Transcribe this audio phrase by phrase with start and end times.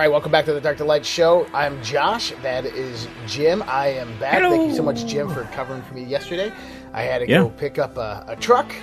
[0.00, 1.46] Right, welcome back to the Dark to Light show.
[1.52, 2.32] I'm Josh.
[2.40, 3.62] That is Jim.
[3.66, 4.40] I am back.
[4.40, 6.50] Thank you so much, Jim, for covering for me yesterday.
[6.94, 7.40] I had to Yeah.
[7.42, 8.74] go pick up a, a truck.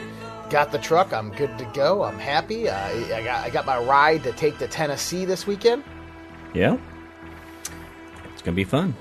[0.52, 1.14] Got the truck.
[1.14, 2.04] I'm good to go.
[2.04, 2.70] I'm happy.
[2.70, 5.84] Uh, I got I got my ride to take to Tennessee this weekend.
[6.54, 6.78] Yeah.
[8.32, 8.94] It's going to be fun.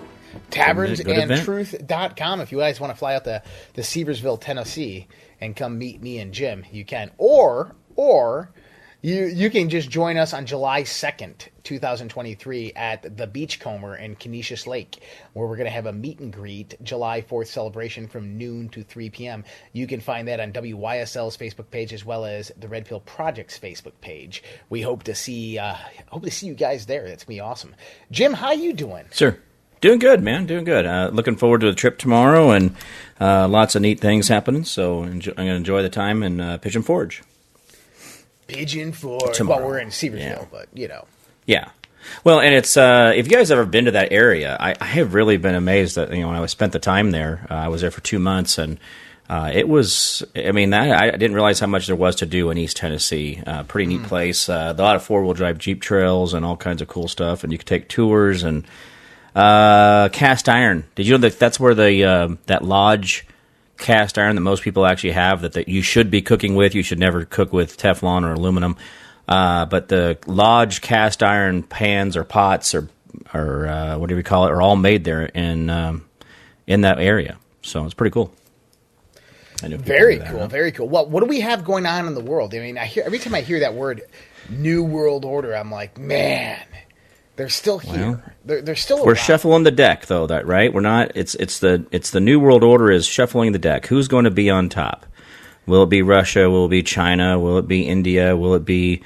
[0.48, 1.44] Taverns Good and.
[1.44, 2.40] Truth.com.
[2.40, 3.42] If you guys want to fly out to,
[3.74, 5.06] to Sevierville, Tennessee,
[5.42, 7.10] and come meet me and Jim, you can.
[7.18, 8.52] Or or
[9.02, 13.26] you you can just join us on July second, two thousand twenty three, at the
[13.26, 15.02] Beachcomber in Conesus Lake,
[15.34, 18.82] where we're going to have a meet and greet July fourth celebration from noon to
[18.82, 19.44] three p.m.
[19.74, 23.58] You can find that on WYSL's Facebook page as well as the Red Pill Project's
[23.58, 24.42] Facebook page.
[24.70, 25.74] We hope to see uh,
[26.08, 27.06] hope to see you guys there.
[27.06, 27.74] That's gonna be awesome.
[28.10, 29.04] Jim, how you doing?
[29.12, 29.38] Sure.
[29.82, 30.46] Doing good, man.
[30.46, 30.86] Doing good.
[30.86, 32.74] Uh, looking forward to the trip tomorrow and
[33.20, 34.64] uh, lots of neat things happening.
[34.64, 37.22] So enjoy, I'm going to enjoy the time in uh, Pigeon Forge.
[38.46, 39.36] Pigeon Forge.
[39.36, 39.60] Tomorrow.
[39.60, 40.44] Well, we're in Sevierville, Yeah.
[40.50, 41.04] but you know.
[41.46, 41.70] Yeah.
[42.24, 45.14] Well, and it's uh, if you guys ever been to that area, I, I have
[45.14, 47.46] really been amazed that you know when I spent the time there.
[47.50, 48.78] Uh, I was there for two months, and
[49.28, 50.24] uh, it was.
[50.34, 53.42] I mean, that, I didn't realize how much there was to do in East Tennessee.
[53.46, 54.48] Uh, pretty neat place.
[54.48, 57.42] Uh, a lot of four wheel drive Jeep trails and all kinds of cool stuff,
[57.44, 58.64] and you could take tours and
[59.34, 60.84] uh, cast iron.
[60.94, 63.26] Did you know that that's where the that lodge
[63.78, 66.74] cast iron that most people actually have that, that you should be cooking with.
[66.74, 68.76] You should never cook with Teflon or aluminum.
[69.28, 72.88] Uh, but the lodge cast iron pans or pots or
[73.34, 76.04] or uh, whatever you call it are all made there in um,
[76.66, 77.36] in that area.
[77.62, 78.32] So it's pretty cool.
[79.62, 80.48] I know Very that, cool, huh?
[80.48, 80.88] very cool.
[80.88, 82.54] Well, what do we have going on in the world?
[82.54, 84.02] I mean, I hear every time I hear that word
[84.50, 86.62] "new world order," I'm like, man,
[87.36, 88.10] they're still here.
[88.10, 88.98] Well, they're they're still.
[88.98, 89.16] We're around.
[89.16, 90.26] shuffling the deck, though.
[90.26, 90.72] That right?
[90.72, 91.12] We're not.
[91.16, 93.86] It's it's the it's the new world order is shuffling the deck.
[93.86, 95.06] Who's going to be on top?
[95.66, 96.48] Will it be Russia?
[96.48, 97.38] Will it be China?
[97.38, 98.36] Will it be India?
[98.36, 99.02] Will it be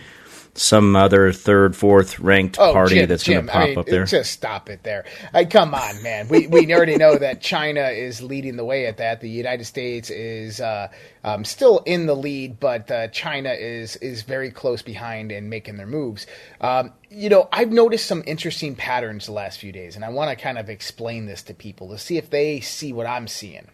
[0.54, 3.86] some other third, fourth ranked Oh, party Jim, that's going to pop I mean, up
[3.86, 4.04] there?
[4.04, 5.04] Just stop it there.
[5.32, 6.28] I, come on, man.
[6.28, 9.20] We we already know that China is leading the way at that.
[9.20, 10.88] The United States is uh,
[11.24, 15.76] um, still in the lead, but uh, China is is very close behind and making
[15.76, 16.26] their moves.
[16.60, 20.36] Um, you know, I've noticed some interesting patterns the last few days, and I want
[20.36, 23.68] to kind of explain this to people to see if they see what I'm seeing.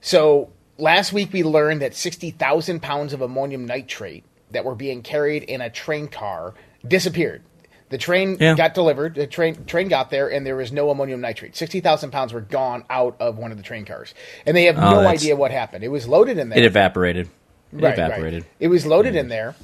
[0.00, 5.42] So last week we learned that 60,000 pounds of ammonium nitrate that were being carried
[5.44, 6.54] in a train car
[6.86, 7.42] disappeared.
[7.90, 8.54] The train Yeah.
[8.54, 9.16] got delivered.
[9.16, 11.56] The train train got there, and there was no ammonium nitrate.
[11.56, 14.14] Sixty thousand pounds were gone out of one of the train cars,
[14.46, 15.82] and they have Oh, no idea what happened.
[15.82, 16.58] It was loaded in there.
[16.60, 17.26] It evaporated.
[17.26, 17.30] It
[17.72, 17.98] Right, right.
[17.98, 18.44] evaporated.
[18.60, 19.56] It was loaded in there.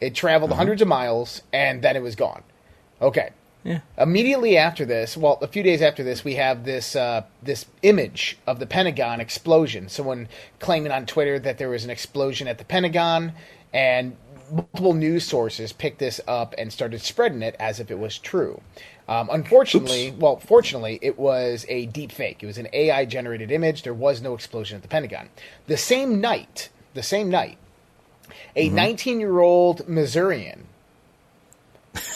[0.00, 0.58] It traveled Uh-huh.
[0.58, 2.42] hundreds of miles, and then it was gone.
[3.00, 3.30] Okay.
[3.66, 3.80] Yeah.
[3.98, 8.38] Immediately after this, well, a few days after this, we have this uh, this image
[8.46, 9.88] of the Pentagon explosion.
[9.88, 10.28] Someone
[10.60, 13.32] claiming on Twitter that there was an explosion at the Pentagon,
[13.72, 14.16] and
[14.52, 18.60] multiple news sources picked this up and started spreading it as if it was true.
[19.08, 22.44] Um, unfortunately, well, fortunately, it was a deep fake.
[22.44, 23.82] It was an AI generated image.
[23.82, 25.28] There was no explosion at the Pentagon.
[25.66, 27.58] The same night, the same night,
[28.54, 30.68] a 19 year old Missourian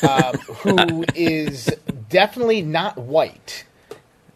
[0.03, 1.71] um, who is
[2.09, 3.65] definitely not white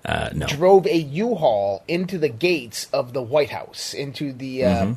[0.05, 0.47] Uh, no.
[0.47, 4.95] drove a U-Haul into the gates of the White House, into the uh,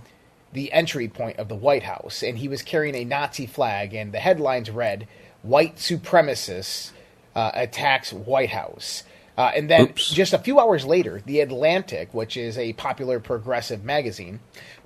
[0.54, 4.12] the entry point of the White House, and he was carrying a Nazi flag, and
[4.14, 5.08] the headlines read
[5.44, 6.92] "White Supremacist
[7.36, 9.04] uh, attacks White House."
[9.38, 10.10] Uh, and then Oops.
[10.12, 14.40] just a few hours later, The Atlantic, which is a popular progressive magazine,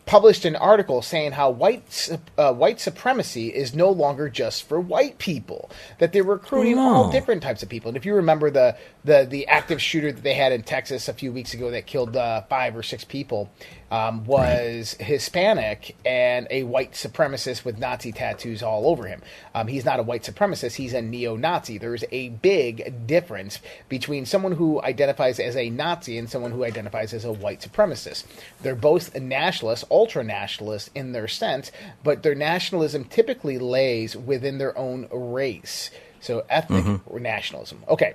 [0.05, 5.17] published an article saying how white uh, white supremacy is no longer just for white
[5.17, 7.89] people; that they're recruiting all different types of people.
[7.89, 11.13] And if you remember the the the active shooter that they had in Texas a
[11.13, 13.49] few weeks ago that killed uh, five or six people
[13.91, 19.21] um, was Hispanic and a white supremacist with Nazi tattoos all over him.
[19.53, 21.77] Um, he's not a white supremacist; he's a neo-Nazi.
[21.77, 23.59] There's a big difference
[23.89, 28.23] between someone who identifies as a Nazi and someone who identifies as a white supremacist.
[28.61, 31.71] They're both nationalists, ultra nationalists in their sense,
[32.03, 35.91] but their nationalism typically lays within their own race.
[36.21, 36.85] So ethnic
[37.19, 37.83] nationalism.
[37.89, 38.13] Okay.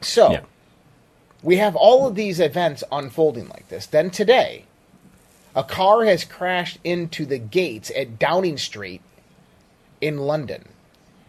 [0.00, 0.40] So Yeah.
[1.42, 3.86] we have all of these events unfolding like this.
[3.86, 4.64] Then today,
[5.56, 9.00] a car has crashed into the gates at Downing Street
[10.00, 10.68] in London.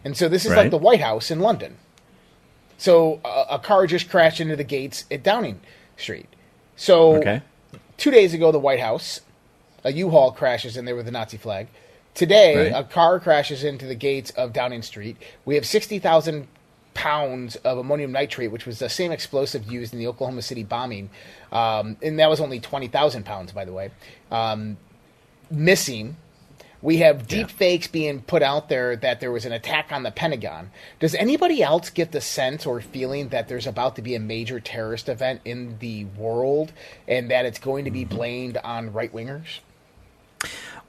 [0.04, 1.76] And so this is like the White House in London.
[2.76, 5.60] So a, a car just crashed into the gates at Downing
[5.96, 6.28] Street.
[6.76, 7.42] So Okay.
[7.96, 9.22] two days ago, the White House,
[9.82, 11.66] a U-Haul crashes in there with a Nazi flag.
[12.14, 12.80] Today, Right.
[12.80, 15.16] a car crashes into the gates of Downing Street.
[15.44, 16.48] We have sixty thousand
[16.98, 21.10] pounds of ammonium nitrate, which was the same explosive used in the Oklahoma City bombing,
[21.52, 23.90] um, and that was only twenty thousand pounds, by the way.
[24.30, 24.76] Um,
[25.50, 26.16] missing.
[26.80, 27.56] We have deep Yeah.
[27.56, 30.70] fakes being put out there that there was an attack on the Pentagon.
[31.00, 34.60] Does anybody else get the sense or feeling that there's about to be a major
[34.60, 36.70] terrorist event in the world
[37.08, 39.58] and that it's going to be blamed on right wingers?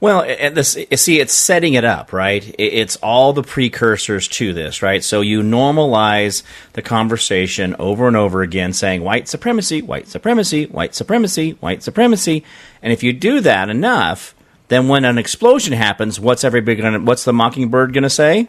[0.00, 2.54] Well, and this eh, see, it's setting it up, right?
[2.58, 5.04] It's all the precursors to this, right?
[5.04, 6.42] So you normalize
[6.72, 12.44] the conversation over and over again, saying white supremacy, white supremacy, white supremacy, white supremacy,
[12.82, 14.34] and if you do that enough,
[14.68, 18.48] then when an explosion happens, what's everybody to What's the mockingbird going to say?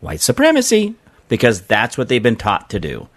[0.00, 0.96] White supremacy,
[1.28, 3.08] because that's what they've been taught to do.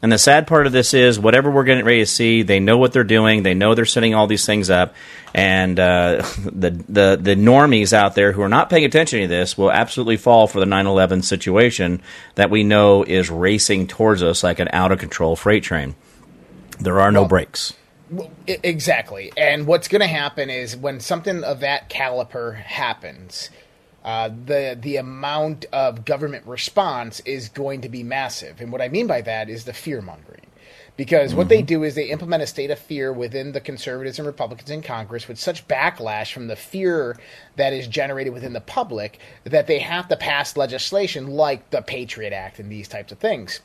[0.00, 2.78] And the sad part of this is, whatever we're getting ready to see, they know
[2.78, 3.42] what they're doing.
[3.42, 4.94] They know they're setting all these things up,
[5.34, 9.58] and uh, the the the normies out there who are not paying attention to this
[9.58, 12.00] will absolutely fall for the 9/11 situation
[12.36, 15.96] that we know is racing towards us like an out of control freight train.
[16.78, 17.74] There are no Well- brakes.
[18.48, 19.32] I- Exactly.
[19.36, 23.50] And what's going to happen is when something of that caliper happens,
[24.08, 28.58] uh, the the amount of government response is going to be massive.
[28.58, 30.46] And what I mean by that is the fear mongering.
[30.96, 34.26] Because what they do is they implement a state of fear within the conservatives and
[34.26, 37.18] Republicans in Congress with such backlash from the fear
[37.56, 42.32] that is generated within the public that they have to pass legislation like the Patriot
[42.32, 43.60] Act and these types of things.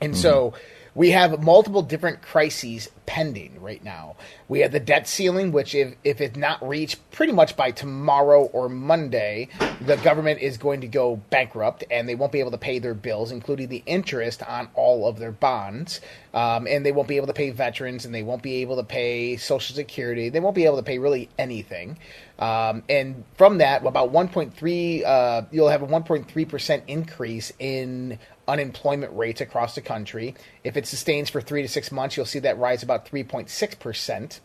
[0.00, 0.54] And so
[0.96, 4.16] we have multiple different crises pending right now.
[4.48, 8.44] We have the debt ceiling, which, if, if it's not reached pretty much by tomorrow
[8.46, 9.50] or Monday,
[9.82, 12.94] the government is going to go bankrupt and they won't be able to pay their
[12.94, 16.00] bills, including the interest on all of their bonds.
[16.32, 18.84] Um, and they won't be able to pay veterans and they won't be able to
[18.84, 20.30] pay Social Security.
[20.30, 21.98] They won't be able to pay really anything.
[22.38, 29.40] Um, and from that, about 1.3, uh, you'll have a 1.3% increase in unemployment rates
[29.40, 30.34] across the country.
[30.64, 34.40] If it sustains for three to six months, you'll see that rise about 3.6%.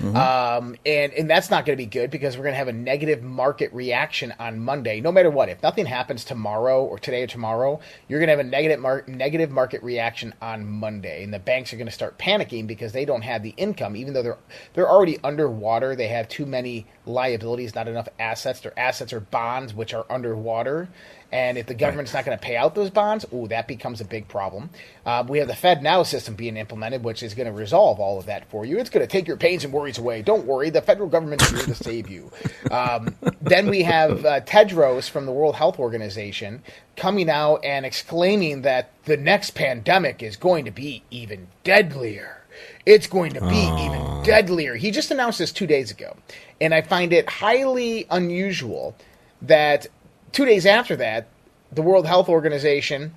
[0.00, 2.72] Um, and, and that's not going to be good because we're going to have a
[2.72, 5.00] negative market reaction on Monday.
[5.00, 8.44] No matter what, if nothing happens tomorrow or today or tomorrow, you're going to have
[8.44, 12.18] a negative mar- negative market reaction on Monday, and the banks are going to start
[12.18, 14.38] panicking because they don't have the income, even though they're
[14.72, 15.94] they're already underwater.
[15.94, 18.60] They have too many liabilities, not enough assets.
[18.60, 20.88] Their assets are bonds, which are underwater.
[21.32, 24.04] And if the government's not going to pay out those bonds, ooh, that becomes a
[24.04, 24.70] big problem.
[25.04, 28.26] Uh, we have the FedNow system being implemented, which is going to resolve all of
[28.26, 28.78] that for you.
[28.78, 30.22] It's going to take your pains and worries away.
[30.22, 32.30] Don't worry, the federal government is here to save you.
[32.70, 36.62] Um, then we have uh, Tedros from the World Health Organization
[36.96, 42.42] coming out and exclaiming that the next pandemic is going to be even deadlier.
[42.86, 44.76] It's going to be even deadlier.
[44.76, 46.16] He just announced this two days ago.
[46.60, 48.94] And I find it highly unusual
[49.42, 49.86] that
[50.34, 51.28] two days after that,
[51.72, 53.14] the World Health Organization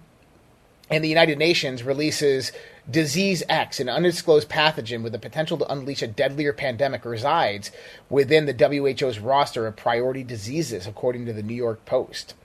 [0.90, 2.54] and the United Nations releases
[2.90, 7.72] Disease X, an undisclosed pathogen with the potential to unleash a deadlier pandemic, resides
[8.10, 12.36] within the WHO's roster of priority diseases, according to the New York Post.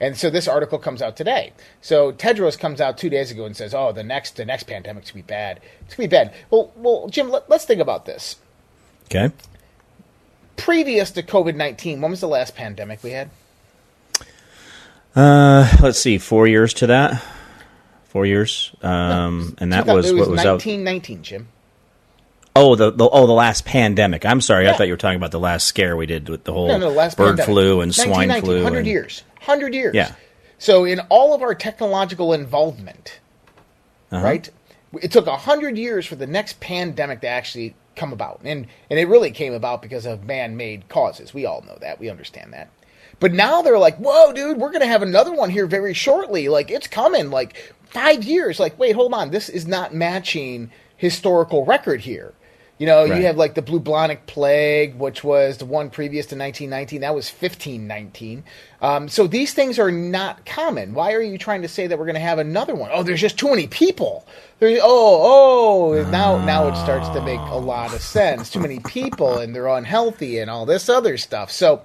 [0.00, 1.52] And so this article comes out today.
[1.80, 5.10] So Tedros comes out two days ago and says, "Oh, the next the next pandemic's
[5.10, 5.60] gonna be bad.
[5.86, 8.36] It's gonna be bad." Well, well, Jim, let, let's think about this.
[9.06, 9.32] Okay.
[10.56, 13.30] Previous to COVID nineteen, when was the last pandemic we had?
[15.16, 17.22] Uh, let's see, four years to that.
[18.08, 20.52] Four years, um, and that was it what was out.
[20.54, 21.48] nineteen nineteen, Jim.
[22.54, 24.24] Oh, the, the oh the last pandemic.
[24.24, 26.52] I'm sorry, I thought you were talking about the last scare we did with the
[26.52, 27.44] whole No, no, last bird pandemic.
[27.46, 28.56] flu and swine flu.
[28.62, 29.22] 100 and- years.
[29.44, 29.94] 100 years.
[29.94, 30.14] Yeah.
[30.58, 33.20] So in all of our technological involvement,
[34.10, 34.24] Uh-huh.
[34.24, 34.48] right?
[35.02, 38.40] It took 100 years for the next pandemic to actually come about.
[38.44, 41.34] And and it really came about because of man-made causes.
[41.34, 42.00] We all know that.
[42.00, 42.70] We understand that.
[43.20, 46.48] But now they're like, "Whoa, dude, we're going to have another one here very shortly.
[46.48, 49.30] Like it's coming like 5 years." Like, "Wait, hold on.
[49.30, 52.32] This is not matching historical record here."
[52.78, 53.16] You know, Right.
[53.20, 57.00] you have like the bubonic plague, which was the one previous to 1919.
[57.00, 58.44] That was 1519.
[58.82, 60.92] Um, so these things are not common.
[60.92, 62.90] Why are you trying to say that we're going to have another one?
[62.92, 64.26] Oh, there's just too many people.
[64.58, 68.50] There's, oh, oh, now now it starts to make a lot of sense.
[68.50, 71.50] Too many people, and they're unhealthy, and all this other stuff.
[71.50, 71.80] So,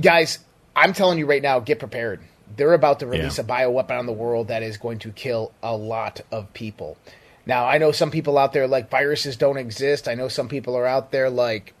[0.00, 0.38] guys,
[0.74, 2.20] I'm telling you right now, get prepared.
[2.56, 3.44] They're about to release Yeah.
[3.44, 6.96] a bioweapon on the world that is going to kill a lot of people.
[7.44, 10.08] Now, I know some people out there like viruses don't exist.
[10.08, 11.74] I know some people are out there like,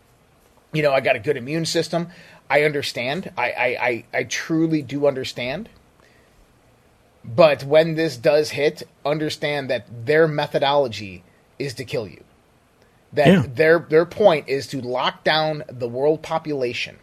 [0.72, 2.08] you know, I got a good immune system.
[2.48, 3.32] I understand.
[3.36, 5.68] I, I, I, I truly do understand.
[7.24, 11.24] But when this does hit, understand that their methodology
[11.58, 12.22] is to kill you.
[13.12, 13.44] That Yeah.
[13.48, 16.98] their their point is to lock down the world population,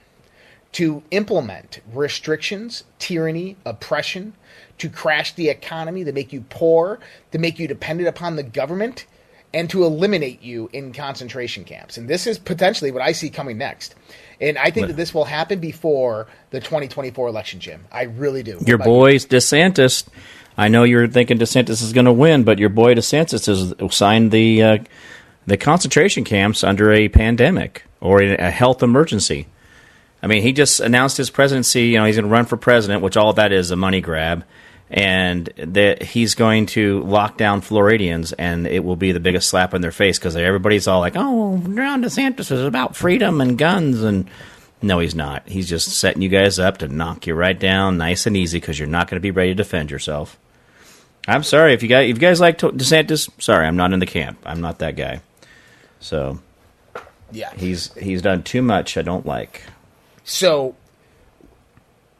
[0.74, 4.34] to implement restrictions, tyranny, oppression,
[4.80, 7.00] to crash the economy, to make you poor,
[7.32, 9.06] to make you dependent upon the government,
[9.53, 11.98] and to eliminate you in concentration camps.
[11.98, 13.94] And this is potentially what I see coming next.
[14.42, 17.86] And I think that this will happen before the 2024 election, Jim.
[17.92, 18.60] I really do.
[18.65, 18.92] Your about you?
[18.92, 20.08] boy DeSantis.
[20.58, 24.32] I know you're thinking DeSantis is going to win, but your boy DeSantis has signed
[24.32, 24.77] the uh,
[25.46, 29.48] the concentration camps under a pandemic or a health emergency.
[30.24, 31.88] I mean, he just announced his presidency.
[31.88, 34.46] You know, he's going to run for president, which all that is a money grab,
[34.89, 39.74] and that he's going to lock down Floridians, and it will be the biggest slap
[39.74, 44.01] in their face because everybody's all like, "Oh, Ron DeSantis is about freedom and guns,"
[44.01, 44.30] and
[44.82, 45.44] no, he's not.
[45.48, 48.80] He's just setting you guys up to knock you right down, nice and easy, because
[48.80, 50.38] you're not going to be ready to defend yourself.
[51.27, 53.30] I'm sorry if you guys if you guys like DeSantis.
[53.42, 54.39] Sorry, I'm not in the camp.
[54.46, 55.22] I'm not that guy.
[56.00, 56.39] So
[57.32, 57.53] Yeah.
[57.56, 58.98] he's he's done too much.
[58.98, 59.63] I don't like.
[60.24, 60.75] So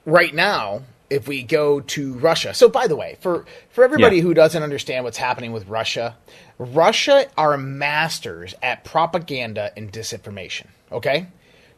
[0.06, 2.54] right now, if we go to Russia.
[2.54, 4.24] So by the way, for for everybody Yeah.
[4.24, 6.16] who doesn't understand what's happening with Russia,
[6.58, 11.28] Russia are masters at propaganda and disinformation, okay?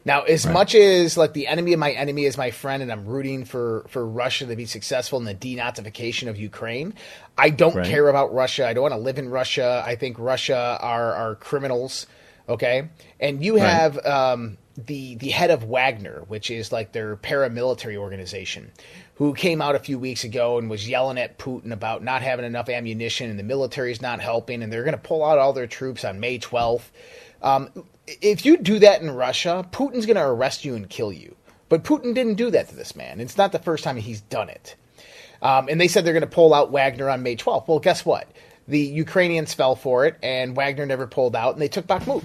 [0.04, 3.06] Now, as much as like the enemy of my enemy is my friend, and I'm
[3.06, 6.94] rooting for for Russia to be successful in the denazification of Ukraine,
[7.36, 7.86] I don't Right.
[7.86, 8.66] care about Russia.
[8.68, 9.82] I don't want to live in Russia.
[9.84, 12.06] I think Russia are are criminals.
[12.48, 12.88] Okay,
[13.20, 13.62] and you Right.
[13.64, 18.70] have um, the the head of Wagner, which is like their paramilitary organization,
[19.14, 22.44] who came out a few weeks ago and was yelling at Putin about not having
[22.44, 25.66] enough ammunition and the military's not helping, and they're going to pull out all their
[25.66, 26.90] troops on May 12th.
[27.42, 27.70] Um,
[28.06, 31.34] if you do that in Russia, Putin's going to arrest you and kill you.
[31.68, 33.20] But Putin didn't do that to this man.
[33.20, 34.76] It's not the first time he's done it.
[35.42, 37.68] Um, and they said they're going to pull out Wagner on May 12th.
[37.68, 38.28] Well, guess what?
[38.68, 42.22] The Ukrainians fell for it, and Wagner never pulled out, and they took Bakhmut.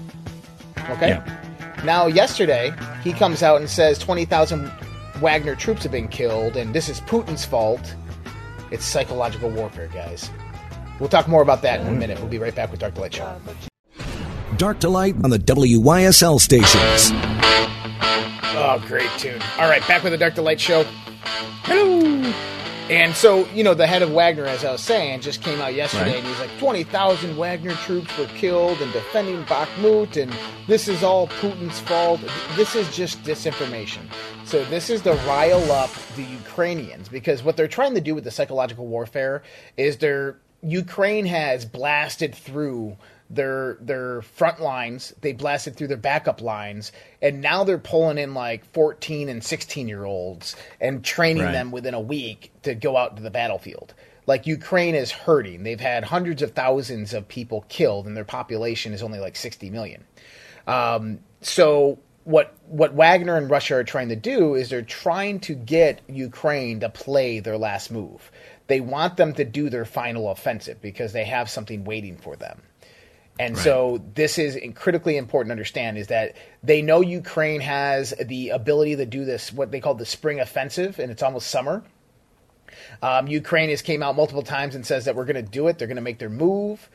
[0.90, 1.10] Okay?
[1.10, 1.51] Yeah.
[1.84, 2.74] Now, yesterday,
[3.04, 4.72] he comes out and says 20,000
[5.20, 7.96] Wagner troops have been killed, and this is Putin's fault.
[8.72, 10.30] It's psychological warfare, guys.
[11.00, 12.20] We'll talk more about that in a minute.
[12.20, 13.40] We'll be right back with Dark Light Show.
[14.58, 17.12] Dark to light on the WYSL stations.
[18.54, 19.42] Oh, great tune.
[19.58, 20.84] All right, back with the Dark to Light Show.
[21.64, 22.51] Hello.
[22.92, 25.74] And so, you know, the head of Wagner, as I was saying, just came out
[25.74, 26.18] yesterday Right.
[26.18, 30.36] and he's like, 20,000 Wagner troops were killed and defending Bakhmut, and
[30.68, 32.20] this is all Putin's fault.
[32.58, 34.02] This is just disinformation.
[34.44, 38.26] So, this is to rile up the Ukrainians because what they're trying to do with
[38.26, 39.42] the psychological warfare
[39.78, 42.98] is they're Ukraine has blasted through
[43.36, 48.34] their their front lines, they blasted through their backup lines, and now they're pulling in
[48.34, 51.52] like 14 and 16 year olds and training Right.
[51.54, 53.94] them within a week to go out to the battlefield.
[54.28, 55.64] Like Ukraine is hurting.
[55.64, 59.70] They've had hundreds of thousands of people killed, and their population is only like 60
[59.72, 60.04] million.
[60.68, 65.56] Um, so what what Wagner and Russia are trying to do is they're trying to
[65.56, 68.32] get Ukraine to play their last move.
[68.68, 72.62] They want them to do their final offensive because they have something waiting for them.
[73.42, 78.50] And so this is critically important to understand is that they know Ukraine has the
[78.50, 81.84] ability to do this what they call the spring offensive and it's almost summer.
[83.02, 85.80] Um, Ukraine has came out multiple times and says that we're going to do it.
[85.80, 86.88] They're going to make their move.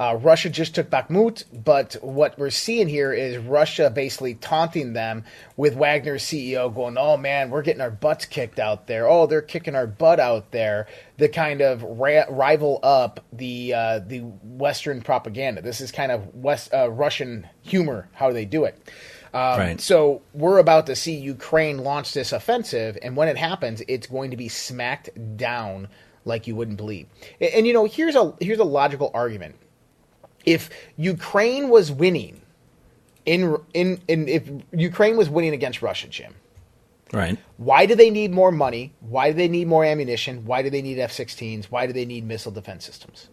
[0.00, 5.24] Uh, Russia just took Bakhmut, but what we're seeing here is Russia basically taunting them
[5.56, 9.08] with Wagner's CEO going, "Oh man, we're getting our butts kicked out there.
[9.08, 10.86] Oh, they're kicking our butt out there."
[11.18, 15.62] To kind of ra- rival up the uh, the Western propaganda.
[15.62, 18.76] This is kind of West uh, Russian humor how they do it.
[19.34, 19.80] Um, Right.
[19.80, 24.30] So we're about to see Ukraine launch this offensive, and when it happens, it's going
[24.30, 25.88] to be smacked down
[26.24, 27.06] like you wouldn't believe.
[27.40, 29.56] And, and, you know, here's a here's a logical argument.
[30.44, 32.40] If Ukraine was winning
[33.26, 36.34] in in in if Ukraine was winning against Russia, Jim,
[37.12, 37.38] Right.
[37.58, 38.92] why do they need more money?
[39.00, 40.46] Why do they need more ammunition?
[40.46, 41.66] Why do they need F-16s?
[41.66, 43.28] Why do they need missile defense systems?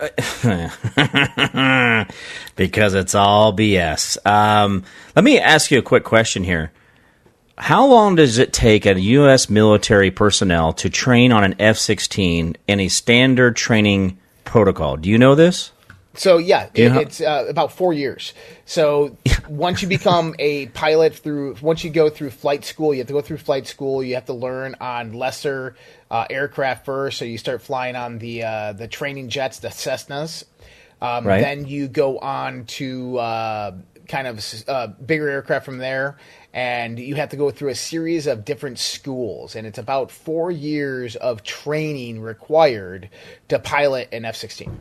[2.56, 4.26] because it's all BS.
[4.26, 4.82] Um,
[5.14, 6.72] let me ask you a quick question here.
[7.58, 9.50] How long does it take a U.S.
[9.50, 14.96] military personnel to train on an F 16 in a standard training protocol?
[14.96, 15.72] Do you know this?
[16.14, 18.34] So yeah, it, it's uh, about four years.
[18.64, 19.16] So
[19.48, 23.12] once you become a pilot through, once you go through flight school, you have to
[23.12, 24.02] go through flight school.
[24.02, 25.76] You have to learn on lesser
[26.10, 27.18] uh, aircraft first.
[27.18, 30.44] So you start flying on the uh, the training jets, the Cessnas.
[31.00, 31.40] Um, Right.
[31.40, 33.72] Then you go on to uh,
[34.08, 36.18] kind of uh, bigger aircraft from there,
[36.52, 40.50] and you have to go through a series of different schools, and it's about four
[40.50, 43.08] years of training required
[43.48, 44.80] to pilot an F sixteen.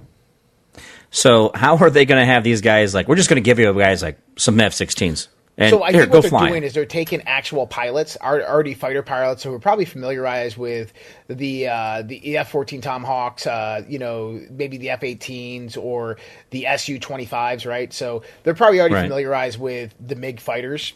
[1.12, 3.08] So how are they going to have these guys like?
[3.08, 5.28] We're just going to give you guys like some F-16s.
[5.58, 6.48] And so I here, think what they're fly.
[6.50, 10.94] doing is they're taking actual pilots, already fighter pilots, who are probably familiarized with
[11.28, 16.16] the uh, the F-14 Tomahawks, uh, you know, maybe the F-18s or
[16.52, 17.92] the Su-25s, right?
[17.92, 19.02] So they're probably already Right.
[19.02, 20.94] familiarized with the MiG fighters,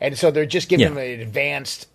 [0.00, 0.90] and so they're just giving Yeah.
[0.90, 1.88] them an advanced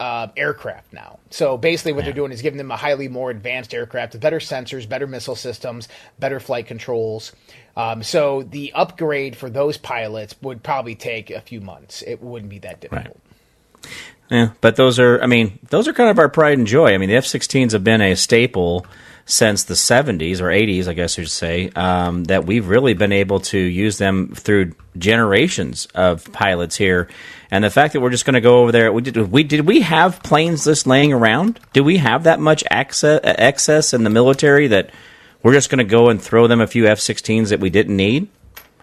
[0.00, 1.18] uh, aircraft now.
[1.30, 4.88] So basically, what they're doing is giving them a highly more advanced aircraft better sensors,
[4.88, 7.32] better missile systems, better flight controls.
[7.76, 12.02] Um, so the upgrade for those pilots would probably take a few months.
[12.02, 13.20] It wouldn't be that difficult.
[14.30, 16.94] Yeah, but those are, I mean, those are kind of our pride and joy.
[16.94, 18.86] I mean, the F 16s have been a staple
[19.26, 23.40] since the 70s or 80s, I guess you'd say, um, that we've really been able
[23.40, 27.08] to use them through generations of pilots here.
[27.54, 29.60] And the fact that we're just going to go over there, we did we did
[29.64, 31.60] we have planes just laying around?
[31.72, 34.90] Do we have that much access, excess in the military that
[35.44, 37.96] we're just going to go and throw them a few F 16s that we didn't
[37.96, 38.26] need?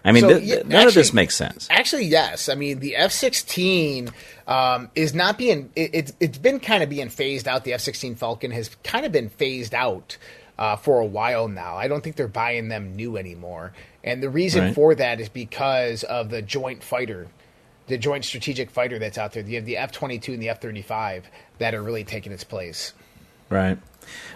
[0.05, 1.67] I mean, So, th- yeah, none of this makes sense.
[1.69, 2.47] Actually, yes.
[2.47, 4.09] I mean, the F sixteen
[4.47, 5.69] um, is not being.
[5.75, 7.65] It, it's it's been kind of being phased out.
[7.65, 10.17] The F sixteen Falcon has kind of been phased out
[10.57, 11.75] uh, for a while now.
[11.75, 13.73] I don't think they're buying them new anymore.
[14.03, 14.75] And the reason Right.
[14.75, 17.27] for that is because of the joint fighter,
[17.87, 19.43] the joint strategic fighter that's out there.
[19.43, 21.25] You have the F twenty two and the F thirty five
[21.59, 22.93] that are really taking its place.
[23.49, 23.77] Right.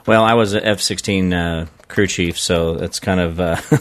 [0.05, 3.61] Well, I was an F sixteen uh, crew chief, so it's kind of uh,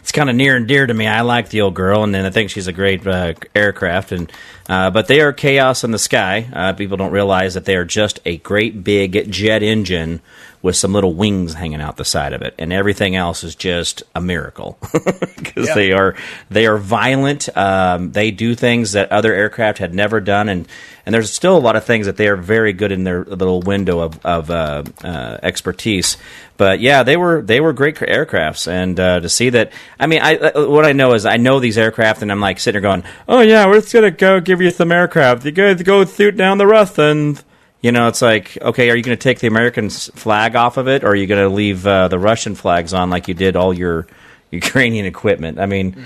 [0.00, 1.06] it's kind of near and dear to me.
[1.06, 4.12] I like the old girl, and then I think she's a great uh, aircraft.
[4.12, 4.32] And
[4.68, 6.48] uh, but they are chaos in the sky.
[6.52, 10.20] Uh, people don't realize that they are just a great big jet engine
[10.64, 14.02] with some little wings hanging out the side of it, and everything else is just
[14.14, 14.78] a miracle
[15.36, 15.74] because Yeah.
[15.74, 16.16] they are
[16.48, 17.54] they are violent.
[17.54, 20.66] Um, they do things that other aircraft had never done, and
[21.04, 23.60] and there's still a lot of things that they are very good in their little
[23.60, 26.16] window of of uh, uh, expertise.
[26.56, 30.22] But yeah, they were they were great aircrafts, and uh, to see that, I mean,
[30.22, 32.90] I uh, what I know is I know these aircraft, and I'm like sitting there
[32.90, 35.44] going, oh yeah, we're just gonna go give you some aircraft.
[35.44, 37.42] You guys go shoot down the Ruth and.
[37.84, 40.88] You know, it's like, okay, are you going to take the American flag off of
[40.88, 43.56] it, or are you going to leave uh, the Russian flags on like you did
[43.56, 44.06] all your
[44.50, 45.60] Ukrainian equipment?
[45.60, 46.02] I mean,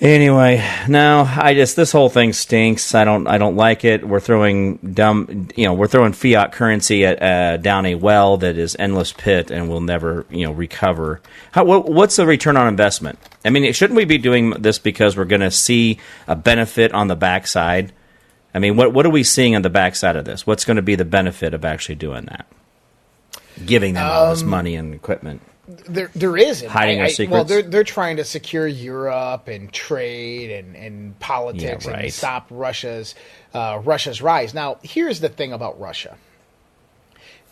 [0.00, 2.94] Anyway, no, I just this whole thing stinks.
[2.94, 4.08] I don't I don't like it.
[4.08, 8.56] We're throwing dumb, you know, we're throwing fiat currency at uh, down a well that
[8.56, 11.20] is endless pit and will never, you know, recover.
[11.52, 13.18] How, what, what's the return on investment?
[13.44, 17.08] I mean, shouldn't we be doing this because we're going to see a benefit on
[17.08, 17.92] the backside?
[18.54, 20.46] I mean, what what are we seeing on the backside of this?
[20.46, 22.46] What's going to be the benefit of actually doing that?
[23.64, 25.42] Giving them all this money and equipment.
[25.66, 26.68] There, there isn't.
[26.68, 27.32] Hiding I- I- secrets?
[27.32, 32.46] Well, they're they're trying to secure Europe and trade and, and politics Yeah, and stop
[32.50, 33.14] Russia's
[33.54, 34.54] uh, Russia's rise.
[34.54, 36.16] Now, here's the thing about Russia.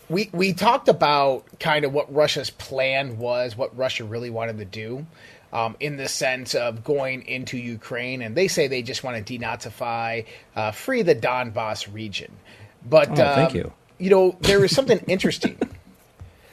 [0.09, 4.65] We we talked about kind of what Russia's plan was, what Russia really wanted to
[4.65, 5.05] do,
[5.53, 9.39] um, in the sense of going into Ukraine, and they say they just want to
[9.39, 10.25] denazify,
[10.57, 12.41] uh, free the Donbass region.
[12.85, 13.73] But Oh, thank um, you.
[13.99, 15.59] You know, there is something interesting.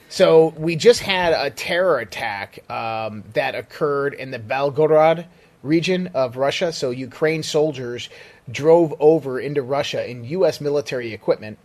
[0.09, 5.25] So we just had a terror attack um, that occurred in the Belgorod
[5.63, 6.73] region of Russia.
[6.73, 8.09] So Ukraine soldiers
[8.51, 10.61] drove over into Russia in U.S.
[10.61, 11.59] military equipment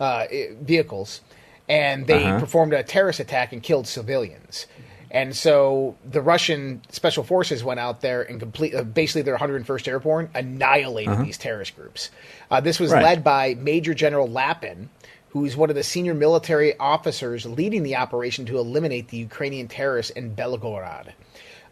[0.00, 0.26] uh,
[0.60, 1.22] vehicles,
[1.68, 2.32] and they Uh-huh.
[2.32, 4.66] performed a terrorist attack and killed civilians.
[5.12, 9.86] And so the Russian special forces went out there and complete, uh, basically their 101st
[9.86, 12.10] Airborne annihilated these terrorist groups.
[12.50, 13.02] Uh, this was Right.
[13.04, 14.88] led by Major General Lapin,
[15.28, 19.68] who is one of the senior military officers leading the operation to eliminate the Ukrainian
[19.68, 21.12] terrorists in Belgorod.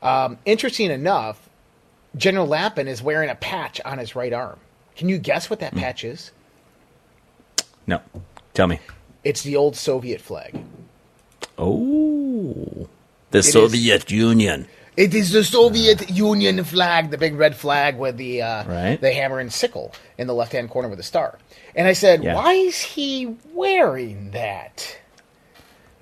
[0.02, 1.48] Um, interesting enough,
[2.16, 4.58] General Lapin is wearing a patch on his right arm.
[4.96, 6.30] Can you guess what that patch is?
[7.86, 8.02] No,
[8.52, 8.80] tell me.
[9.24, 10.62] It's the old Soviet flag.
[11.56, 12.88] Oh,
[13.30, 13.52] the is.
[13.52, 14.66] Soviet Union.
[14.96, 19.00] It is the Soviet Union flag, the big red flag with the uh, Right.
[19.00, 21.38] the hammer and sickle in the left hand corner with a star.
[21.74, 22.34] And I said, Yeah.
[22.34, 24.98] why is he wearing that?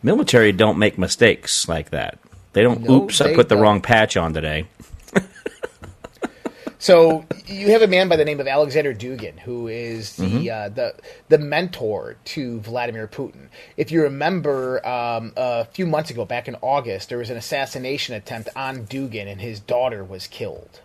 [0.02, 2.18] Military don't make mistakes like that.
[2.54, 2.82] They don't.
[2.82, 3.62] No, Oops, I put the don't.
[3.62, 4.66] wrong patch on today.
[6.78, 10.48] So you have a man by the name of Alexander Dugin, who is the Mm-hmm.
[10.50, 10.94] uh, the
[11.28, 13.48] the mentor to Vladimir Putin.
[13.76, 18.14] If you remember, um, a few months ago, back in August, there was an assassination
[18.14, 20.80] attempt on Dugin, and his daughter was killed.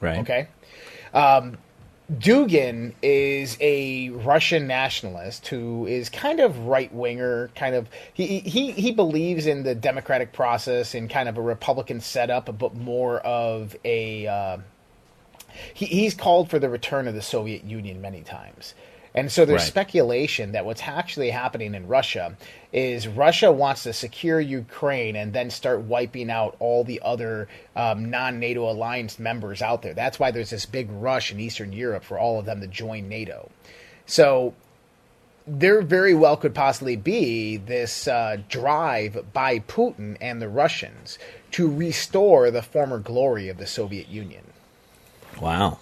[0.00, 0.18] Right.
[0.18, 0.48] Okay.
[1.12, 1.58] Um,
[2.12, 8.72] Dugin is a Russian nationalist who is kind of right winger, kind of he, he
[8.72, 13.74] he believes in the democratic process and kind of a Republican setup, but more of
[13.84, 14.58] a uh,
[15.74, 18.74] he, he's called for the return of the Soviet Union many times.
[19.14, 19.68] And so there's Right.
[19.68, 22.34] speculation that what's actually happening in Russia
[22.72, 28.10] is Russia wants to secure Ukraine and then start wiping out all the other um,
[28.10, 29.92] non NATO alliance members out there.
[29.92, 33.08] That's why there's this big rush in Eastern Europe for all of them to join
[33.08, 33.50] NATO.
[34.06, 34.54] So
[35.46, 41.18] there very well could possibly be this uh, drive by Putin and the Russians
[41.50, 44.44] to restore the former glory of the Soviet Union.
[45.42, 45.78] Wow.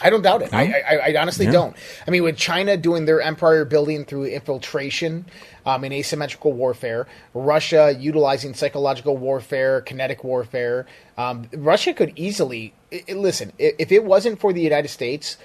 [0.00, 0.54] I don't doubt it.
[0.54, 1.50] I, I, I honestly Yeah.
[1.52, 1.76] don't.
[2.06, 5.24] I mean, with China doing their empire building through infiltration
[5.66, 10.86] um, and asymmetrical warfare, Russia utilizing psychological warfare, kinetic warfare,
[11.16, 13.52] um, Russia could easily i- i- listen.
[13.58, 15.36] If it wasn't for the United States,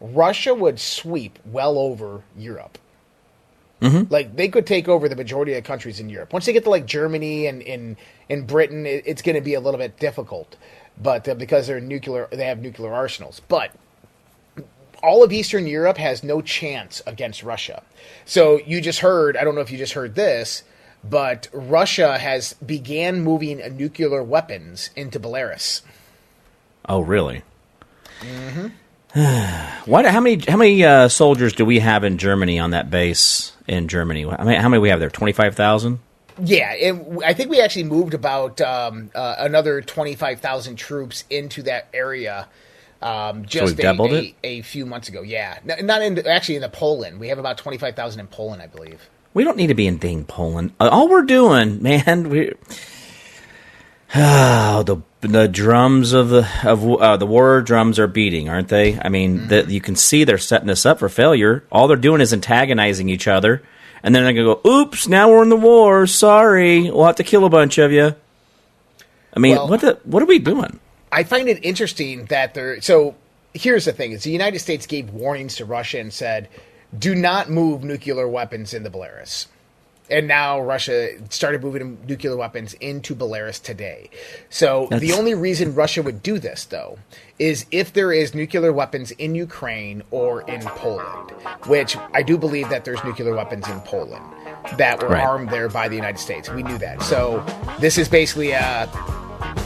[0.00, 2.78] Russia would sweep well over Europe.
[4.08, 6.32] Like they could take over the majority of countries in Europe.
[6.32, 7.96] Once they get to like Germany and in
[8.28, 10.56] in Britain, it, it's going to be a little bit difficult.
[11.00, 13.40] But uh, because they're nuclear, they have nuclear arsenals.
[13.48, 13.72] But
[15.02, 17.82] all of Eastern Europe has no chance against Russia.
[18.24, 20.62] So you just heard, I don't know if you just heard this,
[21.04, 25.82] but Russia has began moving nuclear weapons into Belarus.
[26.88, 27.42] Oh, really?
[28.22, 28.68] Mm-hmm.
[29.90, 30.04] What?
[30.04, 30.42] How many?
[30.46, 34.26] How many uh, soldiers do we have in Germany on that base in Germany?
[34.26, 35.08] I mean, how many we have there?
[35.08, 36.00] Twenty five thousand.
[36.42, 41.88] Yeah, and I think we actually moved about um, uh, another 25,000 troops into that
[41.94, 42.48] area
[43.02, 45.22] um, just we've a, a, a few months ago.
[45.22, 47.20] Yeah, N- not in actually in the Poland.
[47.20, 49.08] We have about 25,000 in Poland, I believe.
[49.34, 50.72] We don't need to be in dang Poland.
[50.80, 52.52] Uh, All we're doing, man, we.
[54.14, 58.98] Oh, the the drums of the of uh, the war drums are beating, aren't they?
[58.98, 61.64] I mean, that you can see they're setting us up for failure.
[61.70, 63.62] All they're doing is antagonizing each other,
[64.02, 66.06] and then I can go, "Oops, now we're in the war.
[66.06, 68.14] Sorry, we'll have to kill a bunch of you."
[69.34, 70.80] I mean, Well- what the what are we doing?
[71.12, 73.14] I find it interesting that they're so.
[73.54, 76.48] Here's the thing: is the United States gave warnings to Russia and said,
[76.98, 79.46] "Do not move nuclear weapons into Belarus."
[80.08, 84.08] And now Russia started moving nuclear weapons into Belarus today.
[84.50, 86.98] So the only reason Russia would do this, though,
[87.40, 91.30] is if there is nuclear weapons in Ukraine or in Poland,
[91.66, 94.24] which I do believe that there's nuclear weapons in Poland
[94.78, 95.24] that were Right.
[95.26, 96.48] armed there by the United States.
[96.50, 97.02] We knew that.
[97.02, 97.44] So
[97.80, 98.88] this is basically a,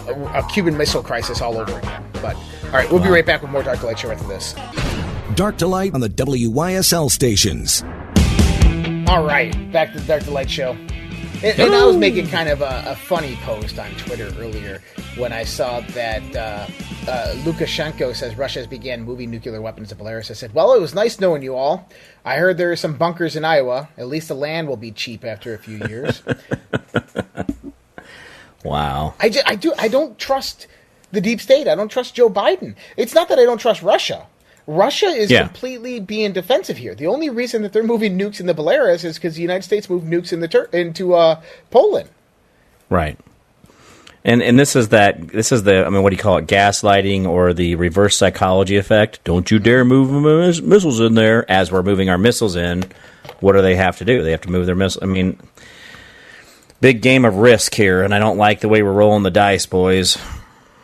[0.08, 2.02] a, a Cuban Missile Crisis all over again.
[2.22, 4.54] But all right, we'll be right back with more Dark Light Show after this.
[5.34, 7.84] Dark to Light on the WYSL stations.
[9.10, 10.70] All right, back to the Dark to Light Show.
[11.42, 14.80] And, and I was making kind of a, a funny post on Twitter earlier
[15.16, 16.68] when I saw that uh,
[17.10, 20.30] uh, Lukashenko says Russia has began moving nuclear weapons to Belarus.
[20.30, 21.88] I said, "Well, it was nice knowing you all.
[22.24, 23.88] I heard there are some bunkers in Iowa.
[23.98, 26.22] At least the land will be cheap after a few years."
[28.62, 29.14] Wow.
[29.18, 30.66] I, I do I don't trust
[31.12, 31.66] the deep state.
[31.66, 32.74] I don't trust Joe Biden.
[32.96, 34.26] It's not that I don't trust Russia.
[34.66, 35.42] Russia is Yeah.
[35.44, 36.94] completely being defensive here.
[36.94, 39.88] The only reason that they're moving nukes in the Belarus is because the United States
[39.90, 42.08] moved nukes in the Tur- into uh, Poland.
[42.88, 43.18] Right.
[44.22, 46.46] And and this is that this is the I mean what do you call it
[46.46, 49.20] gaslighting or the reverse psychology effect?
[49.24, 52.84] Don't you dare move miss- missiles in there as we're moving our missiles in.
[53.40, 54.22] What do they have to do?
[54.22, 55.02] They have to move their missiles.
[55.02, 55.38] I mean
[56.82, 59.64] big game of risk here and I don't like the way we're rolling the dice,
[59.66, 60.18] boys.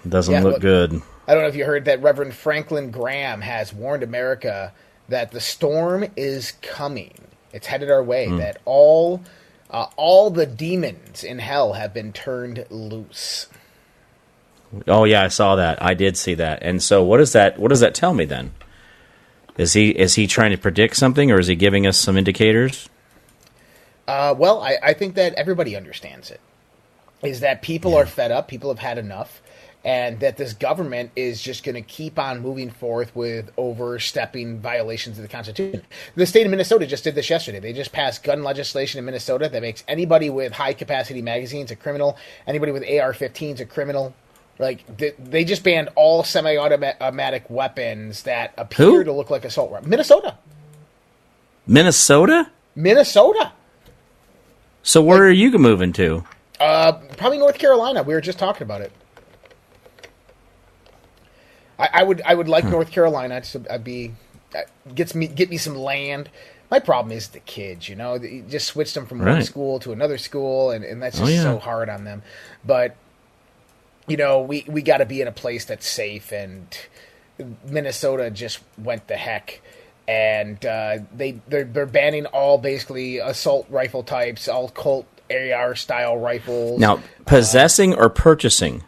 [0.08, 1.02] Doesn't Yeah, look look- good.
[1.26, 4.72] I don't know if you heard that Reverend Franklin Graham has warned America
[5.08, 7.14] that the storm is coming.
[7.52, 8.28] It's headed our way.
[8.30, 9.22] That all
[9.70, 13.48] uh, all the demons in hell have been turned loose.
[14.86, 15.82] Oh yeah, I saw that.
[15.82, 16.62] I did see that.
[16.62, 18.52] And so what does that what does that tell me then?
[19.56, 22.88] Is he is he trying to predict something or is he giving us some indicators?
[24.06, 26.40] Uh, well, I, I think that everybody understands it.
[27.22, 29.40] Is that people are fed up, people have had enough,
[29.87, 35.16] and that this government is just going to keep on moving forth with overstepping violations
[35.16, 35.81] of the Constitution.
[36.16, 37.61] The state of Minnesota just did this yesterday.
[37.61, 41.77] They just passed gun legislation in Minnesota that makes anybody with high capacity magazines a
[41.77, 42.16] criminal,
[42.49, 44.12] anybody with AR 15s a criminal.
[44.59, 49.05] Like, they, they just banned all semi automatic weapons that appear Who?
[49.05, 49.88] to look like assault weapons.
[49.88, 50.37] Minnesota.
[51.68, 52.51] Minnesota?
[52.75, 53.53] Minnesota.
[54.83, 56.25] So where are you moving to?
[56.59, 58.03] Uh, probably North Carolina.
[58.03, 58.90] We were just talking about it.
[61.78, 64.14] I, I would I would like North Carolina to I'd be
[64.54, 64.60] uh,
[64.94, 66.30] gets me get me some land.
[66.70, 67.88] My problem is the kids.
[67.88, 71.18] You know, you just switched them from one school to another school, and, and that's
[71.20, 71.42] Oh, just yeah.
[71.42, 72.22] so hard on them.
[72.64, 72.96] But
[74.08, 76.66] you know, we we got to be in a place that's safe and.
[77.68, 79.60] Minnesota just went the heck,
[80.08, 86.16] and uh, they they're, they're banning all basically assault rifle types, all Colt AR style
[86.16, 86.80] rifles.
[86.80, 88.84] Now, possessing or purchasing?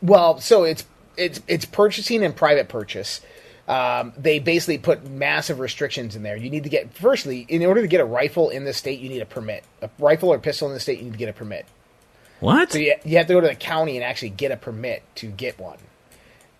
[0.00, 3.20] Well, so it's it's it's purchasing and private purchase.
[3.68, 6.36] Um, they basically put massive restrictions in there.
[6.36, 9.08] You need to get firstly, in order to get a rifle in the state, you
[9.08, 9.64] need a permit.
[9.80, 11.66] A rifle or pistol in the state, you need to get a permit.
[12.40, 12.72] What?
[12.72, 15.28] So you, you have to go to the county and actually get a permit to
[15.28, 15.78] get one.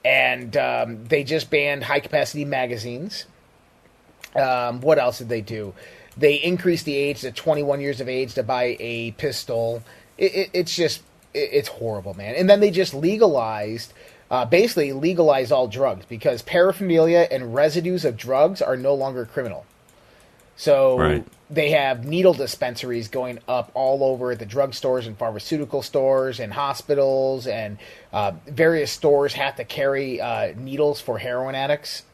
[0.04, 3.26] And um, they just banned high capacity magazines.
[4.36, 5.74] Um, what else did they do?
[6.16, 9.82] They increased the age to 21 years of age to buy a pistol.
[10.18, 11.02] It, it, it's just,
[11.34, 12.36] it, it's horrible, man.
[12.36, 13.92] And then they just legalized,
[14.32, 19.66] uh, basically legalize all drugs because paraphernalia and residues of drugs are no longer criminal.
[20.56, 21.24] So Right.
[21.50, 27.46] they have needle dispensaries going up all over the drugstores and pharmaceutical stores and hospitals,
[27.46, 27.76] and
[28.12, 32.04] uh, various stores have to carry uh, needles for heroin addicts.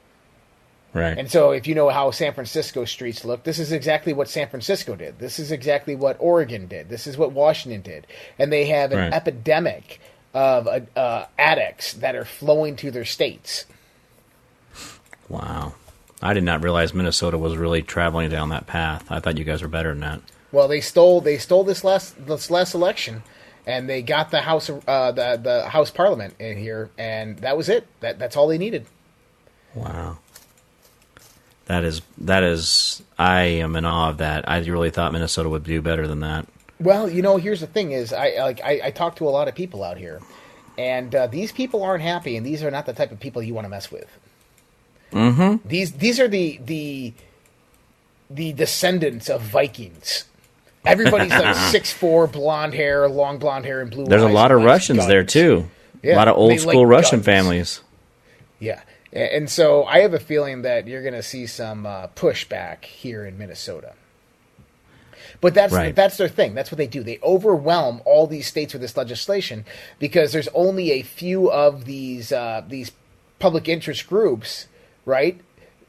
[0.92, 1.16] right.
[1.18, 4.48] And so, if you know how San Francisco streets look, this is exactly what San
[4.48, 5.20] Francisco did.
[5.20, 6.88] This is exactly what Oregon did.
[6.88, 8.06] This is what Washington did.
[8.40, 9.12] And they have an Right.
[9.12, 10.00] epidemic
[10.34, 13.64] of uh, uh, addicts that are flowing to their states.
[15.28, 15.74] wow.
[16.20, 19.06] I did not realize Minnesota was really traveling down that path.
[19.08, 20.20] I thought you guys were better than that.
[20.50, 23.22] Well, they stole they stole this last this last election,
[23.66, 27.68] and they got the house uh, the the House Parliament in here, and that was
[27.68, 27.86] it.
[28.00, 28.86] That that's all they needed.
[29.74, 30.18] Wow.
[31.66, 34.48] That is that is I am in awe of that.
[34.48, 36.46] I really thought Minnesota would do better than that.
[36.80, 39.48] Well, you know, here's the thing: is I like I, I talk to a lot
[39.48, 40.20] of people out here,
[40.76, 43.54] and uh, these people aren't happy, and these are not the type of people you
[43.54, 44.08] want to mess with.
[45.12, 45.68] Mm-hmm.
[45.68, 47.12] These these are the the
[48.30, 50.24] the descendants of Vikings.
[50.84, 54.04] Everybody's like six four, blonde hair, long blonde hair, and blue.
[54.04, 55.68] There's a lot of Russians there too.
[56.02, 57.26] Yeah, a lot of old like school Russian guns.
[57.26, 57.80] families.
[58.60, 62.84] Yeah, and so I have a feeling that you're going to see some uh, pushback
[62.84, 63.94] here in Minnesota.
[65.40, 65.94] But that's Right.
[65.94, 66.54] that's their thing.
[66.54, 67.02] That's what they do.
[67.02, 69.64] They overwhelm all these states with this legislation
[69.98, 72.90] because there's only a few of these uh, these
[73.38, 74.66] public interest groups,
[75.04, 75.38] right,